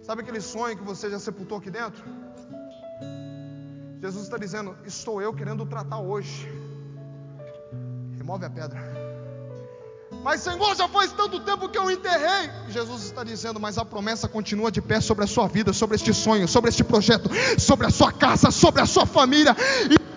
Sabe 0.00 0.22
aquele 0.22 0.40
sonho 0.40 0.78
que 0.78 0.82
você 0.82 1.10
já 1.10 1.18
sepultou 1.18 1.58
aqui 1.58 1.70
dentro? 1.70 2.02
Jesus 4.00 4.24
está 4.24 4.38
dizendo: 4.38 4.74
Estou 4.86 5.20
eu 5.20 5.34
querendo 5.34 5.66
tratar 5.66 5.98
hoje. 5.98 6.48
Remove 8.16 8.46
a 8.46 8.50
pedra. 8.50 8.89
Mas 10.22 10.42
Senhor, 10.42 10.76
já 10.76 10.86
faz 10.86 11.12
tanto 11.12 11.40
tempo 11.40 11.68
que 11.68 11.78
eu 11.78 11.90
enterrei. 11.90 12.50
Jesus 12.68 13.04
está 13.04 13.24
dizendo, 13.24 13.58
mas 13.58 13.78
a 13.78 13.84
promessa 13.84 14.28
continua 14.28 14.70
de 14.70 14.82
pé 14.82 15.00
sobre 15.00 15.24
a 15.24 15.26
sua 15.26 15.48
vida, 15.48 15.72
sobre 15.72 15.96
este 15.96 16.12
sonho, 16.12 16.46
sobre 16.46 16.68
este 16.68 16.84
projeto, 16.84 17.30
sobre 17.58 17.86
a 17.86 17.90
sua 17.90 18.12
casa, 18.12 18.50
sobre 18.50 18.82
a 18.82 18.86
sua 18.86 19.06
família. 19.06 19.56
E 19.90 20.10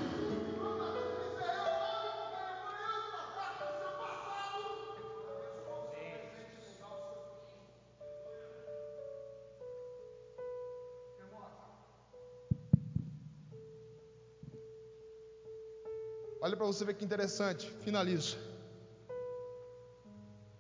Olha 16.42 16.58
para 16.58 16.66
você 16.66 16.84
ver 16.84 16.96
que 16.96 17.06
interessante. 17.06 17.72
Finalizo. 17.86 18.36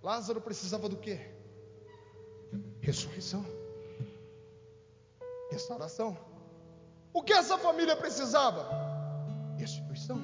Lázaro 0.03 0.41
precisava 0.41 0.89
do 0.89 0.97
quê? 0.97 1.17
Ressurreição. 2.81 3.45
Restauração. 5.49 6.17
O 7.13 7.23
que 7.23 7.31
essa 7.31 7.57
família 7.57 7.95
precisava? 7.95 8.67
Restituição. 9.57 10.19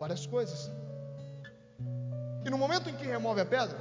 Várias 0.00 0.24
coisas. 0.26 0.70
E 2.46 2.48
no 2.48 2.56
momento 2.56 2.88
em 2.88 2.96
que 2.96 3.04
remove 3.04 3.40
a 3.42 3.44
pedra, 3.44 3.78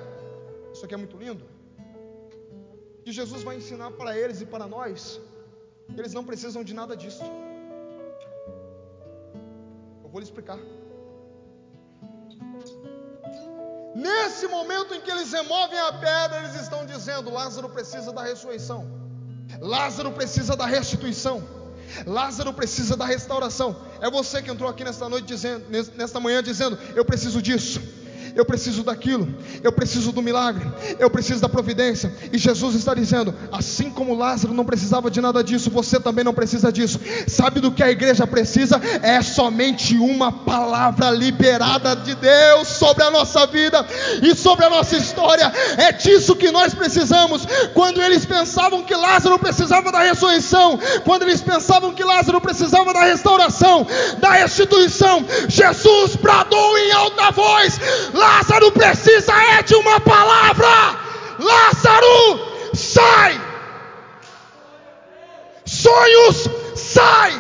isso 0.73 0.83
aqui 0.83 0.93
é 0.93 0.97
muito 0.97 1.15
lindo. 1.15 1.45
Que 3.05 3.11
Jesus 3.13 3.43
vai 3.43 3.55
ensinar 3.55 3.91
para 3.91 4.17
eles 4.17 4.41
e 4.41 4.45
para 4.45 4.67
nós, 4.67 5.21
que 5.93 5.97
eles 6.01 6.13
não 6.13 6.25
precisam 6.25 6.61
de 6.61 6.73
nada 6.73 6.97
disso. 6.97 7.23
Vou 10.03 10.19
lhe 10.19 10.25
explicar. 10.25 10.57
Nesse 14.37 14.49
momento 14.49 14.93
em 14.93 15.01
que 15.01 15.09
eles 15.09 15.31
removem 15.31 15.79
a 15.79 15.93
pedra, 15.93 16.37
eles 16.37 16.61
estão 16.61 16.85
dizendo: 16.85 17.33
Lázaro 17.33 17.67
precisa 17.69 18.13
da 18.13 18.21
ressurreição, 18.21 18.87
Lázaro 19.59 20.11
precisa 20.11 20.55
da 20.55 20.67
restituição, 20.67 21.43
Lázaro 22.05 22.53
precisa 22.53 22.95
da 22.95 23.03
restauração. 23.03 23.75
É 23.99 24.11
você 24.11 24.39
que 24.39 24.51
entrou 24.51 24.69
aqui 24.69 24.83
nesta 24.83 25.09
noite 25.09 25.25
dizendo, 25.25 25.65
nesta 25.95 26.19
manhã 26.19 26.43
dizendo: 26.43 26.77
Eu 26.95 27.03
preciso 27.03 27.41
disso 27.41 27.81
eu 28.37 28.45
preciso 28.45 28.83
daquilo, 28.83 29.27
eu 29.63 29.71
preciso 29.71 30.11
do 30.11 30.21
milagre, 30.21 30.63
eu 30.99 31.09
preciso 31.09 31.41
da 31.41 31.49
providência. 31.49 32.13
E 32.31 32.37
Jesus 32.37 32.75
está 32.75 32.93
dizendo: 32.93 33.33
assim 33.51 33.89
como 33.89 34.13
Lázaro 34.13 34.53
não 34.53 34.63
precisava 34.63 35.09
de 35.09 35.19
nada 35.19 35.43
disso, 35.43 35.71
você 35.71 35.99
também 35.99 36.23
não 36.23 36.35
precisa 36.35 36.71
disso. 36.71 36.99
Sabe 37.27 37.59
do 37.59 37.71
que 37.71 37.81
a 37.81 37.89
igreja 37.89 38.27
precisa? 38.27 38.79
É 39.01 39.23
somente 39.23 39.97
uma 39.97 40.31
palavra 40.31 41.09
liberada 41.09 41.95
de 41.95 42.13
Deus 42.13 42.67
sobre 42.67 43.03
a 43.03 43.09
nossa 43.09 43.47
vida 43.47 43.83
e 44.21 44.35
sobre 44.35 44.65
a 44.65 44.69
nossa 44.69 44.95
história. 44.95 45.51
É 45.75 45.91
disso 45.91 46.35
que 46.35 46.51
nós 46.51 46.75
precisamos. 46.75 47.43
Quando 47.73 47.99
eles 47.99 48.23
pensavam 48.23 48.83
que 48.83 48.93
Lázaro 48.93 49.39
precisava 49.39 49.91
da 49.91 50.03
ressurreição, 50.03 50.79
quando 51.03 51.23
eles 51.23 51.41
pensavam 51.41 51.91
que 51.91 52.03
Lázaro 52.03 52.39
precisava 52.39 52.93
da 52.93 53.01
restauração, 53.01 53.87
da 54.19 54.33
restituição, 54.33 55.25
Jesus 55.47 56.15
bradou 56.17 56.77
em 56.77 56.91
alta 56.91 57.31
voz: 57.31 57.79
Lázaro 58.13 58.26
precisa 58.77 59.33
é 59.33 59.63
de 59.63 59.75
uma 59.75 59.99
palavra. 59.99 60.67
Lázaro, 61.39 62.39
sai. 62.73 63.39
Sonhos, 65.65 66.49
sai. 66.75 67.33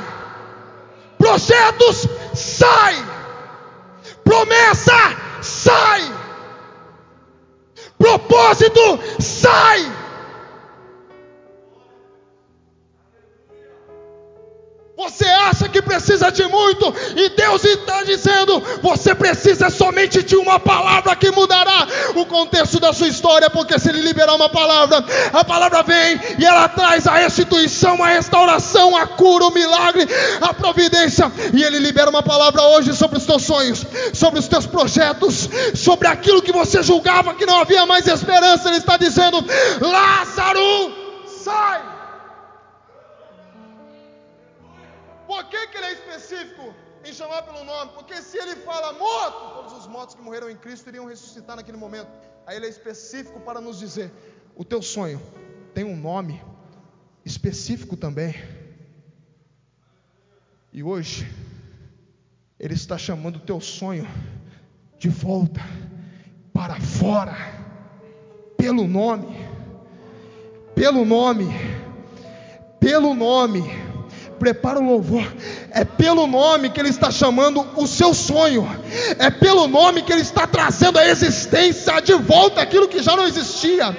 Projetos, 1.17 2.07
sai. 2.33 2.95
Promessa, 4.23 5.15
sai. 5.41 6.01
Propósito, 7.97 8.99
sai. 9.19 9.96
Você 15.07 15.23
acha 15.23 15.69
que 15.69 15.81
precisa 15.81 16.29
de 16.29 16.45
muito, 16.47 16.93
e 17.15 17.29
Deus 17.29 17.63
está 17.63 18.03
dizendo: 18.03 18.61
você 18.81 19.15
precisa 19.15 19.69
somente 19.69 20.21
de 20.21 20.35
uma 20.35 20.59
palavra 20.59 21.15
que 21.15 21.31
mudará 21.31 21.87
o 22.15 22.25
contexto 22.25 22.77
da 22.77 22.91
sua 22.91 23.07
história, 23.07 23.49
porque 23.49 23.79
se 23.79 23.87
Ele 23.87 24.01
liberar 24.01 24.35
uma 24.35 24.49
palavra, 24.49 25.03
a 25.31 25.45
palavra 25.45 25.81
vem 25.83 26.19
e 26.37 26.45
ela 26.45 26.67
traz 26.67 27.07
a 27.07 27.13
restituição, 27.13 28.03
a 28.03 28.07
restauração, 28.07 28.97
a 28.97 29.07
cura, 29.07 29.45
o 29.45 29.53
milagre, 29.53 30.05
a 30.41 30.53
providência, 30.53 31.31
e 31.53 31.63
Ele 31.63 31.79
libera 31.79 32.09
uma 32.09 32.21
palavra 32.21 32.61
hoje 32.63 32.93
sobre 32.93 33.17
os 33.17 33.25
teus 33.25 33.43
sonhos, 33.43 33.85
sobre 34.13 34.41
os 34.41 34.47
teus 34.49 34.65
projetos, 34.65 35.49
sobre 35.73 36.09
aquilo 36.09 36.41
que 36.41 36.51
você 36.51 36.83
julgava 36.83 37.33
que 37.33 37.45
não 37.45 37.61
havia 37.61 37.85
mais 37.85 38.05
esperança. 38.07 38.67
Ele 38.67 38.77
está 38.77 38.97
dizendo: 38.97 39.43
Lázaro, 39.79 40.91
sai. 41.45 41.96
Por 45.27 45.43
que, 45.49 45.67
que 45.67 45.77
ele 45.77 45.87
é 45.87 45.93
específico 45.93 46.73
em 47.03 47.13
chamar 47.13 47.41
pelo 47.43 47.63
nome? 47.65 47.91
Porque 47.93 48.21
se 48.21 48.37
ele 48.37 48.55
fala 48.55 48.93
morto, 48.93 49.55
todos 49.55 49.73
os 49.79 49.87
mortos 49.87 50.15
que 50.15 50.21
morreram 50.21 50.49
em 50.49 50.55
Cristo 50.55 50.87
iriam 50.87 51.05
ressuscitar 51.05 51.57
naquele 51.57 51.77
momento. 51.77 52.07
Aí 52.45 52.55
ele 52.55 52.65
é 52.65 52.69
específico 52.69 53.41
para 53.41 53.59
nos 53.59 53.77
dizer: 53.77 54.09
o 54.55 54.63
teu 54.63 54.81
sonho 54.81 55.21
tem 55.73 55.83
um 55.83 55.97
nome 55.97 56.41
específico 57.25 57.97
também. 57.97 58.33
E 60.71 60.81
hoje, 60.81 61.27
Ele 62.59 62.73
está 62.73 62.97
chamando 62.97 63.37
o 63.37 63.41
teu 63.41 63.59
sonho 63.59 64.07
de 64.97 65.09
volta 65.09 65.61
para 66.53 66.79
fora, 66.79 67.35
pelo 68.57 68.87
nome, 68.87 69.35
pelo 70.73 71.03
nome, 71.03 71.47
pelo 72.79 73.13
nome 73.13 73.86
prepara 74.37 74.79
o 74.79 74.83
louvor. 74.83 75.23
É 75.77 75.85
pelo 75.85 76.25
nome 76.25 76.71
que 76.71 76.79
Ele 76.79 76.89
está 76.89 77.11
chamando 77.11 77.63
o 77.75 77.85
seu 77.85 78.11
sonho, 78.11 78.67
é 79.19 79.29
pelo 79.29 79.67
nome 79.67 80.01
que 80.01 80.11
Ele 80.11 80.23
está 80.23 80.47
trazendo 80.47 80.97
a 80.97 81.07
existência 81.07 81.99
de 82.01 82.15
volta 82.15 82.59
aquilo 82.59 82.87
que 82.87 83.03
já 83.03 83.15
não 83.15 83.27
existia, 83.27 83.95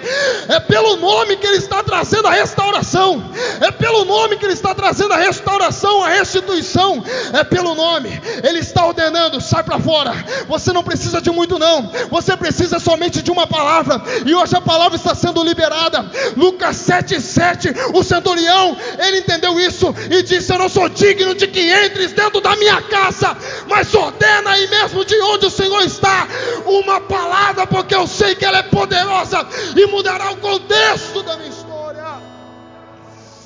é 0.49 0.59
pelo 0.59 0.97
nome 0.97 1.37
que 1.37 1.47
Ele 1.47 1.59
está 1.59 1.81
trazendo 1.85 2.27
a 2.27 2.33
restauração, 2.33 3.31
é 3.61 3.71
pelo 3.71 4.05
nome 4.05 4.37
que 4.39 4.45
Ele 4.45 4.55
está 4.55 4.75
trazendo 4.75 5.15
a 5.15 5.19
restauração, 5.19 6.03
a 6.03 6.09
restituição, 6.09 7.01
é 7.33 7.45
pelo 7.45 7.77
nome, 7.77 8.21
Ele 8.43 8.59
está 8.59 8.85
ordenando, 8.85 9.41
sai 9.41 9.63
para 9.63 9.79
fora. 9.79 10.13
Você 10.49 10.73
não 10.73 10.83
precisa 10.83 11.21
de 11.21 11.31
muito, 11.31 11.61
não, 11.61 11.93
você 12.11 12.37
precisa 12.37 12.81
somente 12.81 13.23
de 13.23 13.31
uma 13.31 13.47
palavra, 13.47 14.03
e 14.27 14.35
hoje 14.35 14.57
a 14.57 14.61
palavra 14.61 14.97
está 14.97 15.15
sendo 15.15 15.45
liberada. 15.45 16.11
Lucas 16.37 16.75
7,7, 16.75 17.95
o 17.95 18.03
centurião, 18.03 18.77
ele 18.99 19.19
entendeu 19.19 19.61
isso 19.61 19.95
e 20.11 20.25
disse: 20.25 20.53
Eu 20.53 20.59
não 20.59 20.69
sou 20.69 20.89
digno 20.89 21.37
de 21.37 21.47
que 21.47 21.68
entres 21.71 22.13
dentro 22.13 22.41
da 22.41 22.57
minha 22.57 22.81
casa, 22.83 23.37
mas 23.67 23.95
ordena 23.95 24.51
aí 24.51 24.69
mesmo 24.69 25.05
de 25.05 25.21
onde 25.23 25.47
o 25.47 25.51
Senhor 25.51 25.83
está, 25.83 26.27
uma 26.65 27.01
palavra, 27.01 27.67
porque 27.67 27.95
eu 27.95 28.07
sei 28.07 28.35
que 28.35 28.45
ela 28.45 28.59
é 28.59 28.63
poderosa 28.63 29.47
e 29.77 29.87
mudará 29.87 30.31
o 30.31 30.37
contexto 30.37 31.23
da 31.23 31.37
minha 31.37 31.49
história. 31.49 32.05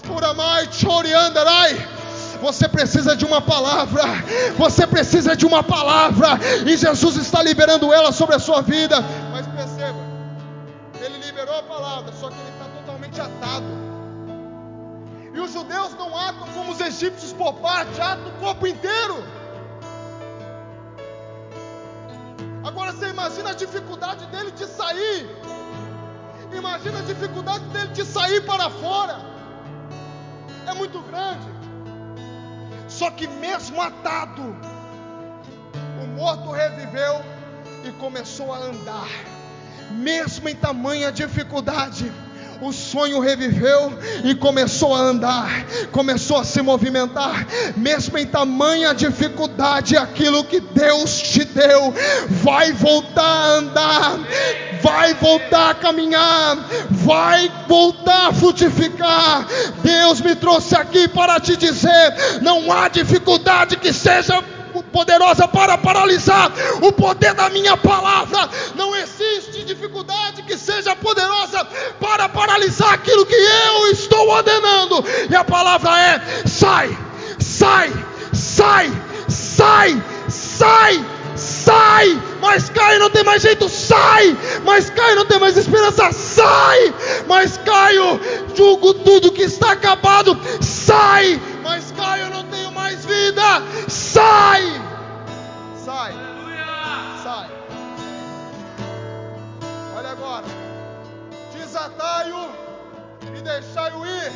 Puramai, 0.06 0.68
choriandarai. 0.72 1.88
Você 2.40 2.68
precisa 2.68 3.14
de 3.14 3.24
uma 3.24 3.40
palavra, 3.40 4.02
você 4.56 4.84
precisa 4.84 5.36
de 5.36 5.46
uma 5.46 5.62
palavra, 5.62 6.40
e 6.66 6.76
Jesus 6.76 7.16
está 7.16 7.40
liberando 7.40 7.92
ela 7.92 8.10
sobre 8.10 8.34
a 8.34 8.40
sua 8.40 8.60
vida. 8.62 8.96
Mas 9.30 9.46
perceba, 9.46 10.00
ele 11.00 11.18
liberou 11.24 11.56
a 11.56 11.62
palavra, 11.62 12.12
só 12.20 12.28
que 12.28 12.34
ele 12.34 12.50
está 12.50 12.64
totalmente 12.80 13.20
atado. 13.20 13.91
Os 15.43 15.53
judeus 15.53 15.93
não 15.95 16.16
atam 16.16 16.47
como 16.55 16.70
os 16.70 16.80
egípcios 16.80 17.32
por 17.32 17.55
parte, 17.55 18.01
atam 18.01 18.28
o 18.28 18.38
corpo 18.38 18.64
inteiro. 18.64 19.16
Agora 22.64 22.93
você 22.93 23.09
imagina 23.09 23.51
a 23.51 23.55
dificuldade 23.55 24.24
dele 24.26 24.53
de 24.53 24.66
sair. 24.66 25.28
Imagina 26.57 27.01
a 27.01 27.03
dificuldade 27.03 27.64
dele 27.70 27.88
de 27.88 28.05
sair 28.05 28.40
para 28.47 28.70
fora. 28.70 29.18
É 30.68 30.74
muito 30.74 31.01
grande. 31.01 31.49
Só 32.86 33.11
que 33.11 33.26
mesmo 33.26 33.82
atado, 33.82 34.43
o 36.01 36.07
morto 36.07 36.53
reviveu 36.53 37.20
e 37.84 37.90
começou 37.93 38.53
a 38.53 38.59
andar. 38.59 39.09
Mesmo 39.90 40.49
em 40.49 40.55
tamanha 40.55 41.11
dificuldade, 41.11 42.12
o 42.62 42.72
sonho 42.72 43.18
reviveu 43.18 43.92
e 44.24 44.34
começou 44.34 44.94
a 44.94 45.00
andar, 45.00 45.66
começou 45.90 46.38
a 46.38 46.44
se 46.44 46.62
movimentar, 46.62 47.46
mesmo 47.76 48.16
em 48.16 48.26
tamanha 48.26 48.94
dificuldade, 48.94 49.96
aquilo 49.96 50.44
que 50.44 50.60
Deus 50.60 51.20
te 51.20 51.44
deu 51.44 51.92
vai 52.28 52.72
voltar 52.72 53.22
a 53.22 53.48
andar, 53.54 54.18
vai 54.80 55.14
voltar 55.14 55.70
a 55.70 55.74
caminhar, 55.74 56.56
vai 56.90 57.50
voltar 57.66 58.28
a 58.28 58.32
frutificar. 58.32 59.46
Deus 59.82 60.20
me 60.20 60.36
trouxe 60.36 60.76
aqui 60.76 61.08
para 61.08 61.40
te 61.40 61.56
dizer: 61.56 62.40
não 62.42 62.72
há 62.72 62.88
dificuldade 62.88 63.76
que 63.76 63.92
seja 63.92 64.42
poderosa 64.93 65.49
para 65.49 65.78
paralisar 65.78 66.53
o 66.80 66.93
poder 66.93 67.34
da 67.34 67.49
minha 67.49 67.76
palavra. 67.76 68.49
Não 68.74 68.95
existe 68.95 69.64
dificuldade 69.64 70.43
que 70.43 70.57
seja 70.57 70.95
poderosa 70.95 71.66
para 71.99 72.28
paralisar 72.28 72.93
aquilo 72.93 73.26
que 73.26 73.34
eu 73.34 73.90
estou 73.90 74.28
ordenando. 74.28 75.05
E 75.30 75.34
a 75.34 75.43
palavra 75.43 75.90
é: 75.99 76.47
sai, 76.47 76.97
sai, 77.40 77.93
sai, 78.32 78.93
sai, 79.28 80.03
sai, 80.28 81.05
sai. 81.36 82.22
Mas 82.40 82.68
Caio 82.68 82.99
não 82.99 83.09
tem 83.09 83.22
mais 83.22 83.40
jeito, 83.40 83.68
sai. 83.68 84.36
Mas 84.64 84.90
Caio 84.90 85.16
não 85.16 85.24
tem 85.24 85.38
mais 85.38 85.57
esperança, 85.57 86.11
sai. 86.12 86.95
Mas 87.26 87.57
Caio, 87.59 88.20
julgo 88.55 88.95
tudo 88.95 89.32
que 89.32 89.43
está 89.43 89.72
acabado, 89.72 90.36
sai. 90.61 91.40
Mas 91.62 91.93
Caio 91.97 92.30
não 92.30 92.45
tenho 92.45 92.72
mais 92.72 93.05
vida, 93.07 93.62
sai. 93.88 94.82
Sai. 95.93 96.14
Sai. 97.22 97.51
Olha 99.95 100.12
agora. 100.12 100.47
Desatai-o 101.53 102.51
e 103.36 103.43
deixai-o 103.43 104.07
ir. 104.07 104.32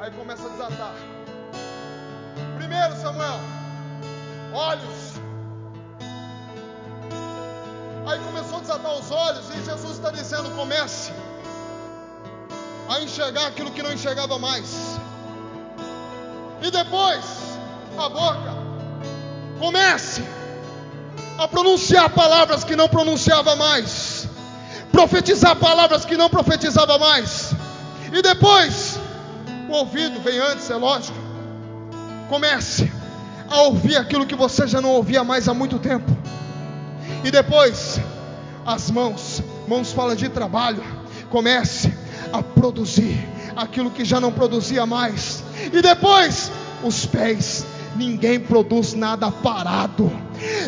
Aí 0.00 0.10
começa 0.12 0.46
a 0.46 0.50
desatar. 0.50 0.94
Primeiro, 2.56 2.94
Samuel, 2.94 3.40
olhos. 4.54 5.14
Aí 8.06 8.20
começou 8.20 8.58
a 8.58 8.60
desatar 8.60 8.94
os 8.94 9.10
olhos 9.10 9.50
e 9.50 9.64
Jesus 9.64 9.96
está 9.96 10.12
dizendo: 10.12 10.48
comece 10.54 11.10
a 12.88 13.00
enxergar 13.00 13.48
aquilo 13.48 13.72
que 13.72 13.82
não 13.82 13.92
enxergava 13.92 14.38
mais. 14.38 14.96
E 16.62 16.70
depois, 16.70 17.58
a 17.98 18.08
boca. 18.08 18.51
Comece 19.62 20.24
a 21.38 21.46
pronunciar 21.46 22.10
palavras 22.10 22.64
que 22.64 22.74
não 22.74 22.88
pronunciava 22.88 23.54
mais. 23.54 24.26
Profetizar 24.90 25.54
palavras 25.54 26.04
que 26.04 26.16
não 26.16 26.28
profetizava 26.28 26.98
mais. 26.98 27.54
E 28.12 28.20
depois, 28.20 28.98
o 29.68 29.72
ouvido 29.72 30.20
vem 30.20 30.36
antes, 30.40 30.68
é 30.68 30.74
lógico. 30.74 31.16
Comece 32.28 32.90
a 33.48 33.62
ouvir 33.62 33.96
aquilo 33.96 34.26
que 34.26 34.34
você 34.34 34.66
já 34.66 34.80
não 34.80 34.90
ouvia 34.90 35.22
mais 35.22 35.48
há 35.48 35.54
muito 35.54 35.78
tempo. 35.78 36.10
E 37.22 37.30
depois, 37.30 38.00
as 38.66 38.90
mãos, 38.90 39.40
mãos 39.68 39.92
fala 39.92 40.16
de 40.16 40.28
trabalho. 40.28 40.82
Comece 41.30 41.96
a 42.32 42.42
produzir 42.42 43.28
aquilo 43.54 43.92
que 43.92 44.04
já 44.04 44.18
não 44.18 44.32
produzia 44.32 44.84
mais. 44.86 45.44
E 45.72 45.80
depois, 45.80 46.50
os 46.82 47.06
pés. 47.06 47.61
Ninguém 47.96 48.40
produz 48.40 48.94
nada 48.94 49.30
parado. 49.30 50.10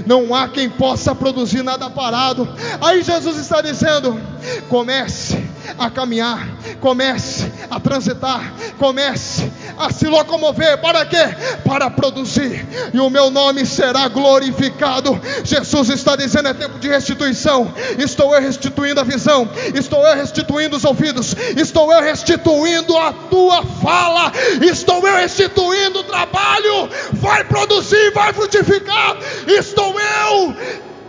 Não 0.07 0.35
há 0.35 0.49
quem 0.49 0.69
possa 0.71 1.15
produzir 1.15 1.63
nada 1.63 1.91
parado. 1.91 2.49
Aí 2.81 3.03
Jesus 3.03 3.37
está 3.39 3.61
dizendo: 3.61 4.21
comece 4.69 5.43
a 5.79 5.91
caminhar, 5.91 6.47
comece 6.81 7.51
a 7.71 7.81
transitar, 7.81 8.53
comece 8.79 9.34
a 9.79 9.93
se 9.93 10.07
locomover. 10.07 10.79
Para 10.79 11.05
quê? 11.07 11.25
Para 11.65 11.91
produzir, 11.91 12.67
e 12.93 13.01
o 13.01 13.11
meu 13.11 13.31
nome 13.31 13.67
será 13.67 14.09
glorificado. 14.09 15.21
Jesus 15.45 15.91
está 15.91 16.17
dizendo: 16.17 16.49
é 16.49 16.55
tempo 16.55 16.79
de 16.79 16.89
restituição. 16.89 17.73
Estou 17.99 18.35
eu 18.35 18.41
restituindo 18.41 19.01
a 19.01 19.05
visão, 19.05 19.49
estou 19.75 20.07
eu 20.07 20.17
restituindo 20.17 20.77
os 20.77 20.85
ouvidos, 20.85 21.35
estou 21.57 21.93
eu 21.93 22.03
restituindo 22.03 22.97
a 22.97 23.13
tua 23.13 23.63
fala, 23.65 24.33
estou 24.61 25.07
eu 25.07 25.17
restituindo 25.17 26.01
o 26.01 26.05
trabalho. 26.05 26.89
Vai 27.13 27.45
produzir, 27.45 28.13
vai 28.13 28.33
frutificar. 28.33 29.17
Estou 29.47 29.95
eu 29.99 30.55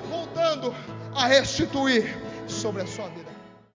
voltando 0.09 0.75
a 1.15 1.27
restituir 1.27 2.17
sobre 2.47 2.81
a 2.81 2.87
sua 2.87 3.05
vida. 3.09 3.34